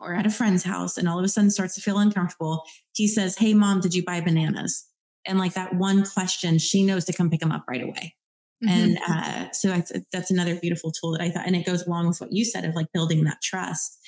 [0.01, 2.65] or at a friend's house and all of a sudden starts to feel uncomfortable,
[2.95, 4.87] he says, Hey, mom, did you buy bananas?
[5.27, 8.15] And like that one question, she knows to come pick them up right away.
[8.65, 8.69] Mm-hmm.
[8.69, 9.83] And uh, so I,
[10.13, 12.65] that's another beautiful tool that I thought, and it goes along with what you said
[12.65, 13.99] of like building that trust.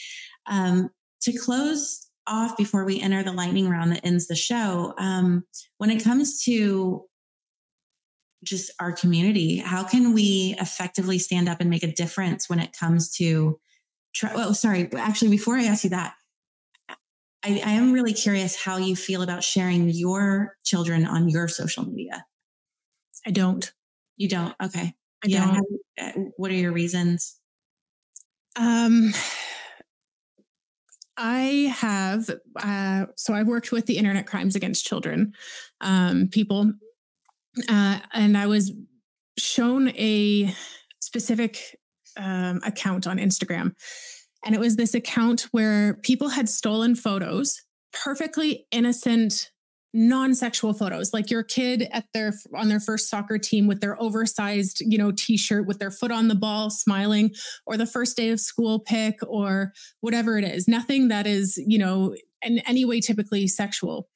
[0.46, 0.90] Um,
[1.22, 4.94] to close off before we enter the lightning round that ends the show.
[4.98, 5.44] Um,
[5.78, 7.04] when it comes to
[8.44, 12.76] just our community, how can we effectively stand up and make a difference when it
[12.78, 13.58] comes to?
[14.14, 14.88] Try, oh, sorry.
[14.96, 16.14] Actually, before I ask you that,
[17.44, 21.84] I, I am really curious how you feel about sharing your children on your social
[21.84, 22.24] media.
[23.26, 23.72] I don't.
[24.16, 24.54] You don't.
[24.62, 24.94] Okay.
[25.24, 25.52] I yeah.
[25.52, 25.66] don't.
[26.00, 27.38] Uh, what are your reasons?
[28.56, 29.12] Um,
[31.16, 35.32] I have, uh, so I've worked with the Internet Crimes Against Children
[35.80, 36.72] um, people,
[37.68, 38.72] uh, and I was
[39.38, 40.54] shown a
[41.00, 41.78] specific
[42.16, 43.74] um, account on Instagram.
[44.44, 49.50] And it was this account where people had stolen photos, perfectly innocent
[49.94, 54.80] non-sexual photos like your kid at their on their first soccer team with their oversized
[54.80, 57.30] you know t-shirt with their foot on the ball smiling
[57.66, 61.78] or the first day of school pic or whatever it is nothing that is you
[61.78, 64.08] know in any way typically sexual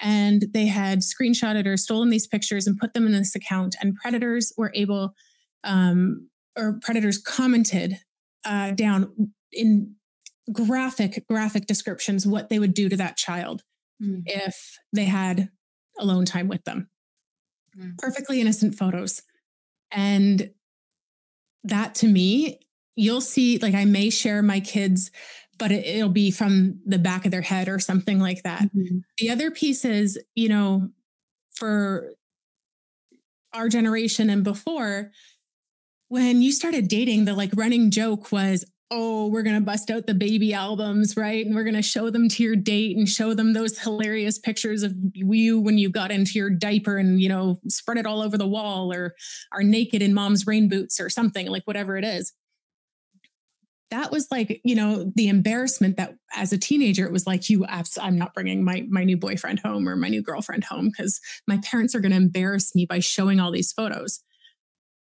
[0.00, 3.96] and they had screenshotted or stolen these pictures and put them in this account and
[3.96, 5.14] predators were able
[5.64, 7.98] um, or predators commented
[8.44, 9.94] uh, down in
[10.52, 13.62] graphic graphic descriptions what they would do to that child
[14.02, 14.22] mm.
[14.26, 15.50] if they had
[15.98, 16.88] alone time with them.
[17.78, 17.98] Mm.
[17.98, 19.22] Perfectly innocent photos.
[19.90, 20.50] And
[21.64, 22.60] that to me,
[22.94, 25.10] you'll see, like, I may share my kids,
[25.58, 28.62] but it, will be from the back of their head or something like that.
[28.62, 28.98] Mm-hmm.
[29.18, 30.90] The other piece is, you know,
[31.54, 32.12] for
[33.52, 35.12] our generation and before,
[36.08, 40.06] when you started dating, the like running joke was, oh, we're going to bust out
[40.06, 41.44] the baby albums, right?
[41.44, 44.84] And we're going to show them to your date and show them those hilarious pictures
[44.84, 48.38] of you when you got into your diaper and, you know, spread it all over
[48.38, 49.14] the wall or
[49.50, 52.32] are naked in mom's rain boots or something, like whatever it is.
[53.90, 57.66] That was like, you know, the embarrassment that as a teenager, it was like, you,
[57.66, 61.58] I'm not bringing my, my new boyfriend home or my new girlfriend home because my
[61.64, 64.20] parents are going to embarrass me by showing all these photos.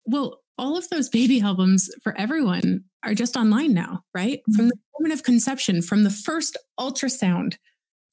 [0.06, 4.39] Well, all of those baby albums for everyone are just online now, right?
[4.39, 4.56] Mm-hmm.
[4.56, 7.56] From the moment of conception, from the first ultrasound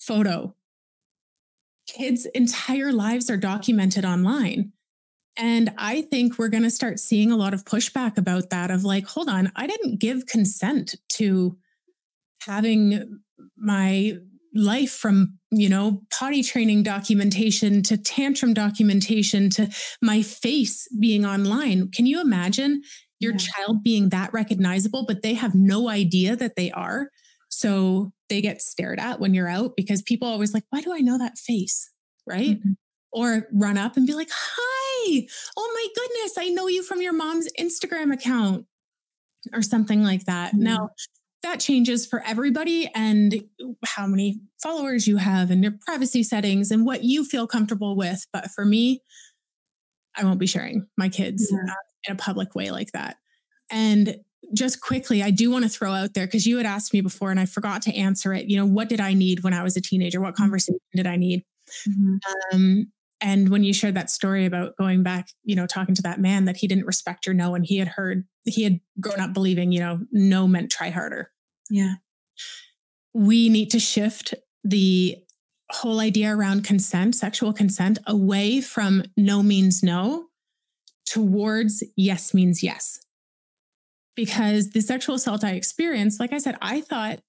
[0.01, 0.55] photo,
[1.86, 4.72] kids' entire lives are documented online.
[5.36, 8.84] And I think we're going to start seeing a lot of pushback about that of
[8.84, 11.57] like, hold on, I didn't give consent to
[12.43, 13.20] having
[13.57, 14.18] my
[14.55, 19.68] life from you know potty training documentation to tantrum documentation to
[20.03, 22.82] my face being online can you imagine
[23.18, 23.38] your yeah.
[23.38, 27.09] child being that recognizable but they have no idea that they are
[27.48, 30.98] so they get stared at when you're out because people always like why do i
[30.98, 31.90] know that face
[32.26, 32.72] right mm-hmm.
[33.12, 35.26] or run up and be like hi
[35.57, 38.66] oh my goodness i know you from your mom's instagram account
[39.53, 40.64] or something like that mm-hmm.
[40.64, 40.90] now
[41.43, 43.45] that changes for everybody and
[43.84, 48.26] how many followers you have and your privacy settings and what you feel comfortable with.
[48.32, 49.01] But for me,
[50.16, 51.74] I won't be sharing my kids yeah.
[52.09, 53.16] in a public way like that.
[53.70, 54.18] And
[54.55, 57.30] just quickly, I do want to throw out there because you had asked me before
[57.30, 58.47] and I forgot to answer it.
[58.47, 60.20] You know, what did I need when I was a teenager?
[60.20, 60.43] What mm-hmm.
[60.43, 61.45] conversation did I need?
[61.88, 62.16] Mm-hmm.
[62.55, 66.20] Um, and when you shared that story about going back, you know, talking to that
[66.20, 69.32] man that he didn't respect your no and he had heard, he had grown up
[69.32, 71.30] believing, you know, no meant try harder.
[71.73, 71.95] Yeah.
[73.14, 75.16] We need to shift the
[75.70, 80.27] whole idea around consent, sexual consent, away from no means no
[81.07, 83.01] towards yes means yes.
[84.14, 87.20] Because the sexual assault I experienced, like I said, I thought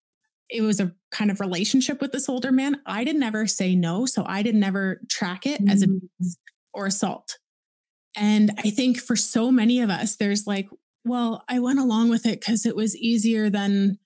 [0.49, 2.81] it was a kind of relationship with this older man.
[2.85, 4.05] I didn't ever say no.
[4.05, 5.69] So I didn't ever track it mm-hmm.
[5.69, 5.87] as a
[6.73, 7.37] or assault.
[8.15, 10.67] And I think for so many of us, there's like,
[11.05, 13.99] well, I went along with it because it was easier than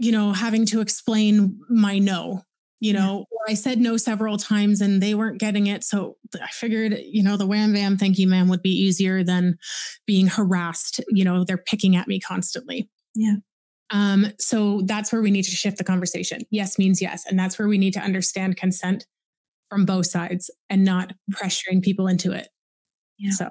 [0.00, 2.42] you know, having to explain my no,
[2.80, 3.52] you know, yeah.
[3.52, 5.84] I said no several times and they weren't getting it.
[5.84, 9.58] So I figured, you know, the wham bam thank you ma'am would be easier than
[10.06, 11.00] being harassed.
[11.10, 12.88] You know, they're picking at me constantly.
[13.14, 13.36] Yeah.
[13.90, 16.40] Um, so that's where we need to shift the conversation.
[16.50, 17.26] Yes means yes.
[17.28, 19.06] And that's where we need to understand consent
[19.68, 22.48] from both sides and not pressuring people into it.
[23.18, 23.32] Yeah.
[23.32, 23.48] So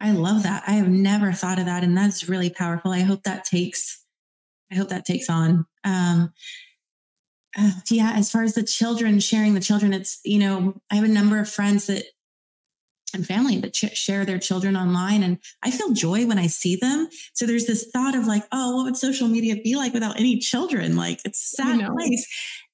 [0.00, 0.62] I love that.
[0.68, 1.82] I have never thought of that.
[1.82, 2.92] And that's really powerful.
[2.92, 4.04] I hope that takes
[4.70, 5.66] I hope that takes on.
[5.84, 6.32] Um,
[7.58, 11.04] uh, yeah, as far as the children, sharing the children, it's, you know, I have
[11.04, 12.04] a number of friends that
[13.12, 16.76] and family that ch- share their children online and i feel joy when i see
[16.76, 17.08] them.
[17.32, 20.38] So there's this thought of like oh what would social media be like without any
[20.38, 20.94] children?
[20.94, 22.24] Like it's a sad place.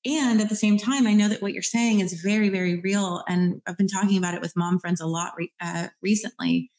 [0.05, 3.25] And at the same time i know that what you're saying is very very real
[3.27, 6.71] and i've been talking about it with mom friends a lot re- uh, recently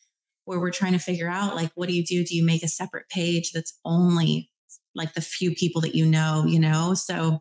[0.47, 2.23] where we're trying to figure out like what do you do?
[2.23, 4.49] Do you make a separate page that's only
[4.97, 6.93] like the few people that you know, you know?
[6.93, 7.39] So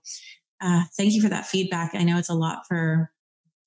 [0.60, 1.94] uh, thank you for that feedback.
[1.94, 3.10] I know it's a lot for,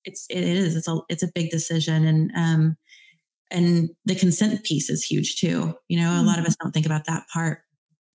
[0.06, 2.06] it's, it is, it's a, it's a big decision.
[2.06, 2.78] And, um,
[3.52, 5.74] and the consent piece is huge too.
[5.88, 6.68] You know, a lot of us mm-hmm.
[6.68, 7.60] don't think about that part.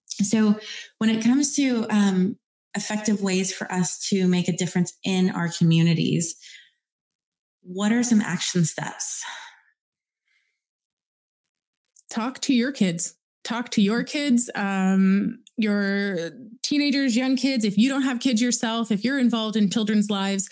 [0.09, 0.59] So
[0.99, 2.37] when it comes to, um,
[2.77, 6.35] effective ways for us to make a difference in our communities,
[7.63, 9.23] what are some action steps?
[12.11, 13.15] Talk to your kids
[13.45, 16.31] talk to your kids, um, your
[16.63, 17.65] teenagers, young kids.
[17.65, 20.49] If you don't have kids yourself, if you're involved in children's lives,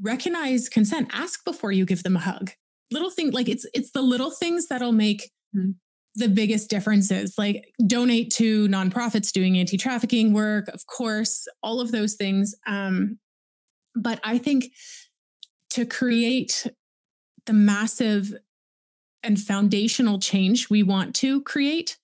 [0.00, 1.08] recognize consent.
[1.12, 2.50] Ask before you give them a hug.
[2.90, 5.72] Little thing like it's it's the little things that'll make mm-hmm.
[6.14, 7.34] the biggest differences.
[7.36, 12.54] Like donate to nonprofits doing anti-trafficking work, of course, all of those things.
[12.66, 13.18] Um,
[13.94, 14.66] but I think
[15.70, 16.66] to create
[17.46, 18.32] the massive
[19.22, 21.98] and foundational change we want to create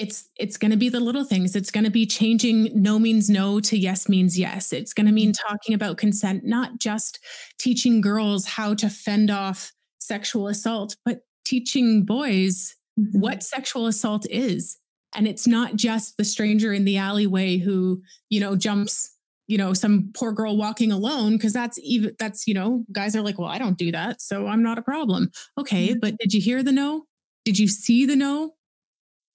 [0.00, 3.28] it's it's going to be the little things it's going to be changing no means
[3.28, 5.48] no to yes means yes it's going to mean mm-hmm.
[5.48, 7.18] talking about consent not just
[7.58, 13.20] teaching girls how to fend off sexual assault but teaching boys mm-hmm.
[13.20, 14.78] what sexual assault is
[15.14, 19.14] and it's not just the stranger in the alleyway who you know jumps
[19.48, 23.22] you know some poor girl walking alone because that's even that's you know guys are
[23.22, 25.98] like well i don't do that so i'm not a problem okay mm-hmm.
[26.00, 27.04] but did you hear the no
[27.44, 28.54] did you see the no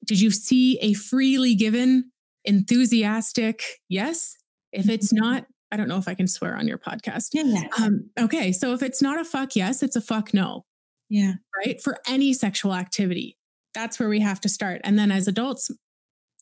[0.05, 2.11] did you see a freely given
[2.43, 4.35] enthusiastic yes
[4.71, 5.23] if it's mm-hmm.
[5.23, 8.73] not i don't know if i can swear on your podcast yeah, Um, okay so
[8.73, 10.65] if it's not a fuck yes it's a fuck no
[11.09, 11.33] yeah
[11.65, 13.37] right for any sexual activity
[13.73, 15.71] that's where we have to start and then as adults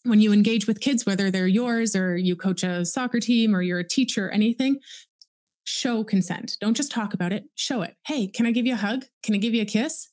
[0.04, 3.62] when you engage with kids, whether they're yours or you coach a soccer team or
[3.62, 4.80] you're a teacher, anything,
[5.64, 6.58] show consent.
[6.60, 7.96] Don't just talk about it, show it.
[8.06, 9.06] Hey, can I give you a hug?
[9.24, 10.10] Can I give you a kiss?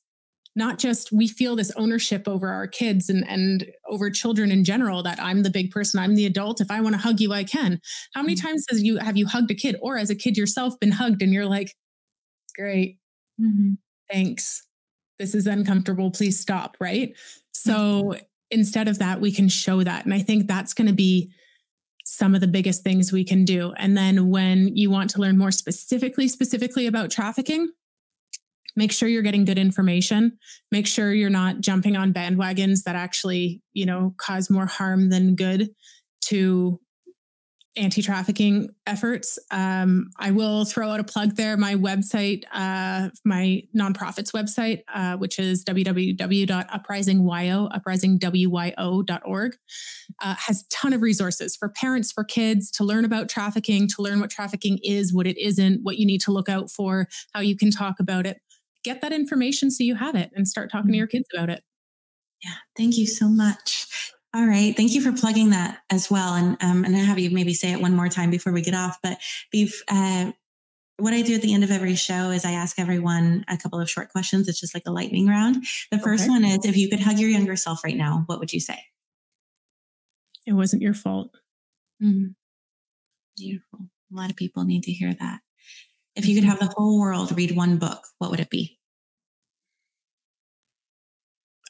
[0.55, 5.01] Not just we feel this ownership over our kids and, and over children in general
[5.03, 6.59] that I'm the big person, I'm the adult.
[6.59, 7.79] If I want to hug you, I can.
[8.13, 8.47] How many mm-hmm.
[8.47, 11.21] times has you have you hugged a kid or as a kid yourself been hugged
[11.21, 11.73] and you're like,
[12.55, 12.97] great,
[13.39, 13.73] mm-hmm.
[14.11, 14.67] thanks.
[15.19, 16.11] This is uncomfortable.
[16.11, 16.75] Please stop.
[16.79, 17.15] Right.
[17.53, 18.15] So
[18.49, 20.03] instead of that, we can show that.
[20.03, 21.31] And I think that's going to be
[22.03, 23.73] some of the biggest things we can do.
[23.77, 27.69] And then when you want to learn more specifically, specifically about trafficking,
[28.75, 30.37] make sure you're getting good information.
[30.71, 35.35] Make sure you're not jumping on bandwagons that actually, you know, cause more harm than
[35.35, 35.69] good
[36.25, 36.79] to
[37.77, 39.39] anti trafficking efforts.
[39.49, 41.55] Um, I will throw out a plug there.
[41.57, 49.55] My website, uh, my nonprofit's website, uh, which is www.uprisingyo, uprisingwyo.org,
[50.21, 54.01] uh, has a ton of resources for parents, for kids to learn about trafficking, to
[54.01, 57.39] learn what trafficking is, what it isn't, what you need to look out for, how
[57.39, 58.41] you can talk about it.
[58.83, 61.63] Get that information so you have it and start talking to your kids about it.
[62.43, 63.87] Yeah, thank you so much.
[64.33, 64.75] All right.
[64.75, 66.33] Thank you for plugging that as well.
[66.33, 68.73] And um, and I have you maybe say it one more time before we get
[68.73, 68.97] off.
[69.03, 69.17] But
[69.89, 70.31] uh,
[70.97, 73.79] what I do at the end of every show is I ask everyone a couple
[73.79, 74.47] of short questions.
[74.47, 75.65] It's just like a lightning round.
[75.91, 76.29] The first okay.
[76.29, 78.79] one is if you could hug your younger self right now, what would you say?
[80.47, 81.35] It wasn't your fault.
[82.01, 82.31] Mm-hmm.
[83.37, 83.79] Beautiful.
[84.11, 85.39] A lot of people need to hear that.
[86.15, 88.77] If you could have the whole world read one book, what would it be?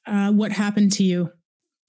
[0.05, 1.31] Uh, what happened to you?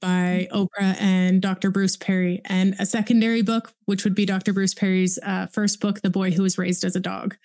[0.02, 1.70] by Oprah and Dr.
[1.70, 4.52] Bruce Perry, and a secondary book, which would be Dr.
[4.52, 7.36] Bruce Perry's uh, first book, The Boy Who Was Raised as a Dog.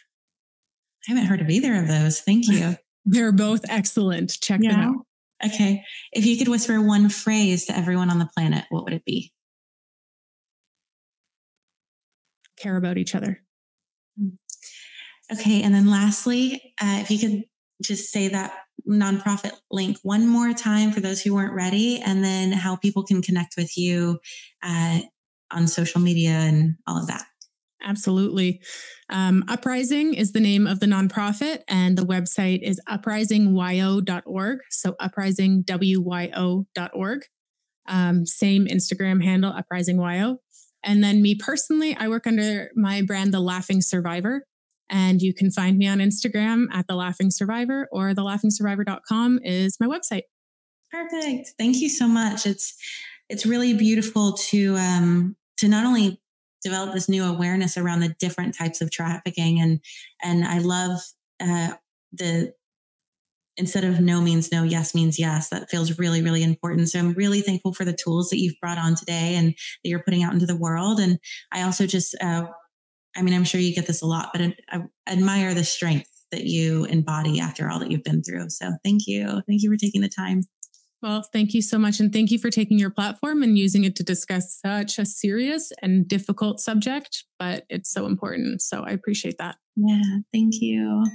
[1.08, 2.20] I haven't heard of either of those.
[2.20, 2.76] Thank you.
[3.06, 4.42] They're both excellent.
[4.42, 4.72] Check yeah.
[4.72, 5.06] them out.
[5.46, 5.84] Okay.
[6.12, 9.32] If you could whisper one phrase to everyone on the planet, what would it be?
[12.58, 13.44] Care about each other.
[15.32, 15.62] Okay.
[15.62, 17.44] And then lastly, uh, if you could
[17.82, 18.54] just say that
[18.88, 23.22] nonprofit link one more time for those who weren't ready, and then how people can
[23.22, 24.20] connect with you
[24.64, 25.00] uh,
[25.52, 27.26] on social media and all of that.
[27.84, 28.62] Absolutely.
[29.10, 34.60] Um, Uprising is the name of the nonprofit, and the website is uprisingyo.org.
[34.70, 37.22] So uprisingwyo.org.
[37.90, 40.38] Um, same Instagram handle, uprisingyo.
[40.84, 44.46] And then me personally, I work under my brand, The Laughing Survivor.
[44.90, 49.88] And you can find me on Instagram at the Laughing Survivor or thelaughingsurvivor.com is my
[49.88, 50.24] website.
[50.92, 51.50] Perfect.
[51.58, 52.46] Thank you so much.
[52.46, 52.76] It's
[53.30, 56.22] it's really beautiful to um to not only
[56.64, 59.82] develop this new awareness around the different types of trafficking and
[60.24, 61.00] and I love
[61.42, 61.74] uh
[62.14, 62.54] the
[63.58, 65.50] instead of no means no, yes means yes.
[65.50, 66.90] That feels really, really important.
[66.90, 70.04] So I'm really thankful for the tools that you've brought on today and that you're
[70.04, 71.00] putting out into the world.
[71.00, 71.20] And
[71.52, 72.46] I also just uh,
[73.18, 76.44] I mean, I'm sure you get this a lot, but I, admire the strength that
[76.44, 78.50] you embody after all that you've been through.
[78.50, 79.42] So thank you.
[79.48, 80.44] Thank you for taking the time.
[81.02, 82.00] Well, thank you so much.
[82.00, 85.72] And thank you for taking your platform and using it to discuss such a serious
[85.82, 88.62] and difficult subject, but it's so important.
[88.62, 89.58] So I appreciate that.
[89.76, 90.02] Yeah,
[90.34, 91.06] thank you.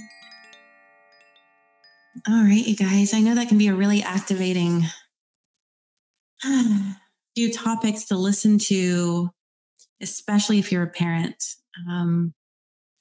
[2.27, 3.13] All right, you guys.
[3.13, 4.85] I know that can be a really activating
[7.35, 9.29] few topics to listen to,
[10.01, 11.43] especially if you're a parent.
[11.89, 12.33] Um,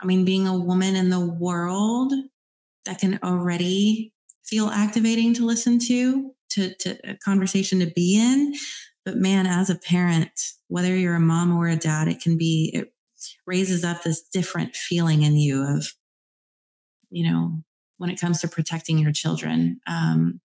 [0.00, 2.12] I mean, being a woman in the world
[2.84, 4.12] that can already
[4.44, 8.54] feel activating to listen to, to, to a conversation to be in.
[9.04, 10.32] But man, as a parent,
[10.68, 12.92] whether you're a mom or a dad, it can be, it
[13.46, 15.92] raises up this different feeling in you of,
[17.10, 17.62] you know,
[17.98, 19.80] when it comes to protecting your children.
[19.86, 20.40] Um,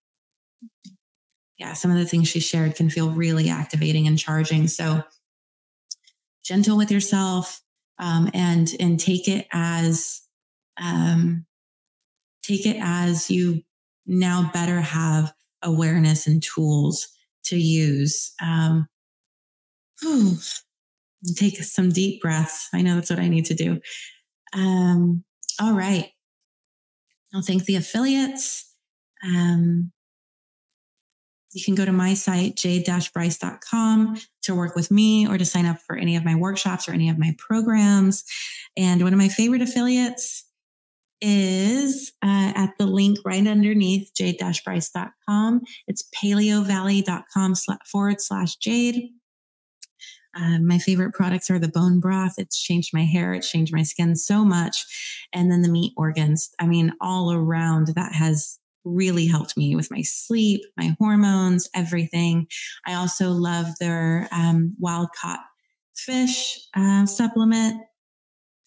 [1.58, 4.68] yeah, some of the things she shared can feel really activating and charging.
[4.68, 5.02] So
[6.44, 7.60] gentle with yourself
[7.98, 10.22] um, and and take it as
[10.80, 11.46] um,
[12.42, 13.62] take it as you
[14.06, 17.08] now better have awareness and tools
[17.44, 18.32] to use.
[18.42, 18.88] Um,
[21.36, 22.68] take some deep breaths.
[22.72, 23.80] I know that's what I need to do.
[24.54, 25.24] Um,
[25.60, 26.10] all right.
[27.34, 28.72] I'll thank the affiliates.
[29.24, 29.92] Um,
[31.52, 35.78] you can go to my site, jade-bryce.com to work with me or to sign up
[35.80, 38.24] for any of my workshops or any of my programs.
[38.76, 40.44] And one of my favorite affiliates
[41.20, 45.62] is uh, at the link right underneath jade-bryce.com.
[45.86, 47.54] It's paleovalley.com
[47.90, 49.10] forward slash jade.
[50.36, 52.34] Uh, my favorite products are the bone broth.
[52.38, 53.32] It's changed my hair.
[53.32, 54.84] It's changed my skin so much.
[55.32, 56.50] And then the meat organs.
[56.60, 58.57] I mean, all around that has
[58.88, 62.46] really helped me with my sleep, my hormones, everything.
[62.86, 65.40] I also love their um, wild caught
[65.96, 67.82] fish uh, supplement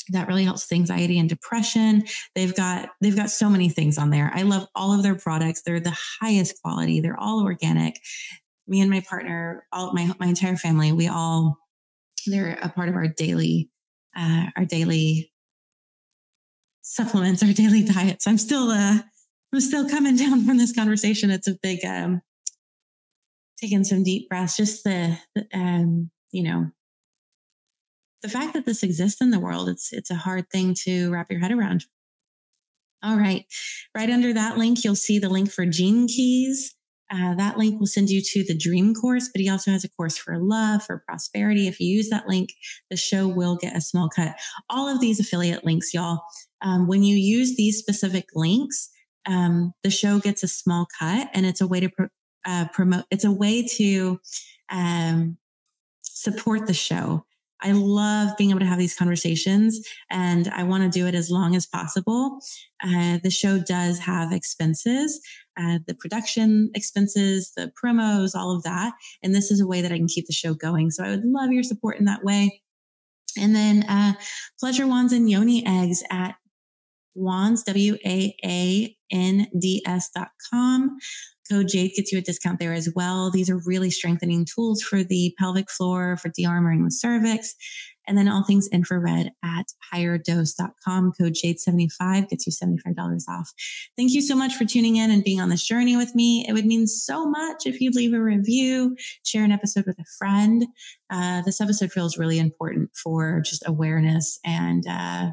[0.09, 2.03] that really helps with anxiety and depression.
[2.35, 4.31] They've got they've got so many things on there.
[4.33, 5.61] I love all of their products.
[5.61, 6.99] They're the highest quality.
[6.99, 7.99] They're all organic.
[8.67, 11.57] Me and my partner, all my my entire family, we all
[12.27, 13.69] they're a part of our daily
[14.15, 15.31] uh, our daily
[16.81, 18.27] supplements, our daily diets.
[18.27, 18.99] I'm still uh
[19.53, 21.31] I'm still coming down from this conversation.
[21.31, 22.21] It's a big um
[23.61, 26.71] taking some deep breaths, just the, the um, you know,
[28.23, 31.31] the fact that this exists in the world, it's it's a hard thing to wrap
[31.31, 31.85] your head around.
[33.03, 33.45] All right.
[33.95, 36.75] Right under that link, you'll see the link for Gene Keys.
[37.11, 39.89] Uh, that link will send you to the dream course, but he also has a
[39.89, 41.67] course for love, for prosperity.
[41.67, 42.53] If you use that link,
[42.89, 44.35] the show will get a small cut.
[44.69, 46.21] All of these affiliate links, y'all,
[46.61, 48.89] um, when you use these specific links,
[49.25, 51.89] um, the show gets a small cut and it's a way to
[52.45, 54.19] uh, promote, it's a way to
[54.69, 55.37] um,
[56.01, 57.25] support the show.
[57.63, 61.29] I love being able to have these conversations and I want to do it as
[61.29, 62.39] long as possible.
[62.83, 65.21] Uh, the show does have expenses,
[65.59, 68.93] uh, the production expenses, the promos, all of that.
[69.21, 70.89] And this is a way that I can keep the show going.
[70.89, 72.61] So I would love your support in that way.
[73.39, 74.13] And then uh,
[74.59, 76.35] Pleasure Wands and Yoni Eggs at
[77.15, 80.97] Waands, W A A N D S dot com.
[81.51, 83.29] Code Jade gets you a discount there as well.
[83.29, 87.55] These are really strengthening tools for the pelvic floor, for de-armoring the cervix.
[88.07, 91.11] And then all things infrared at higherdose.com.
[91.19, 93.51] Code Jade75 gets you $75 off.
[93.95, 96.45] Thank you so much for tuning in and being on this journey with me.
[96.47, 100.05] It would mean so much if you'd leave a review, share an episode with a
[100.17, 100.65] friend.
[101.09, 105.31] Uh, this episode feels really important for just awareness and, uh,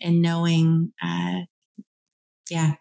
[0.00, 1.40] and knowing, uh,
[2.50, 2.74] yeah,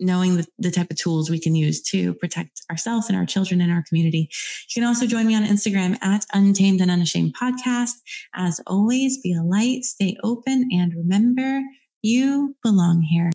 [0.00, 3.60] knowing the, the, type of tools we can use to protect ourselves and our children
[3.60, 4.28] and our community.
[4.68, 7.94] You can also join me on Instagram at Untamed and Unashamed Podcast.
[8.34, 11.62] As always, be a light, stay open, and remember,
[12.02, 13.30] you belong here.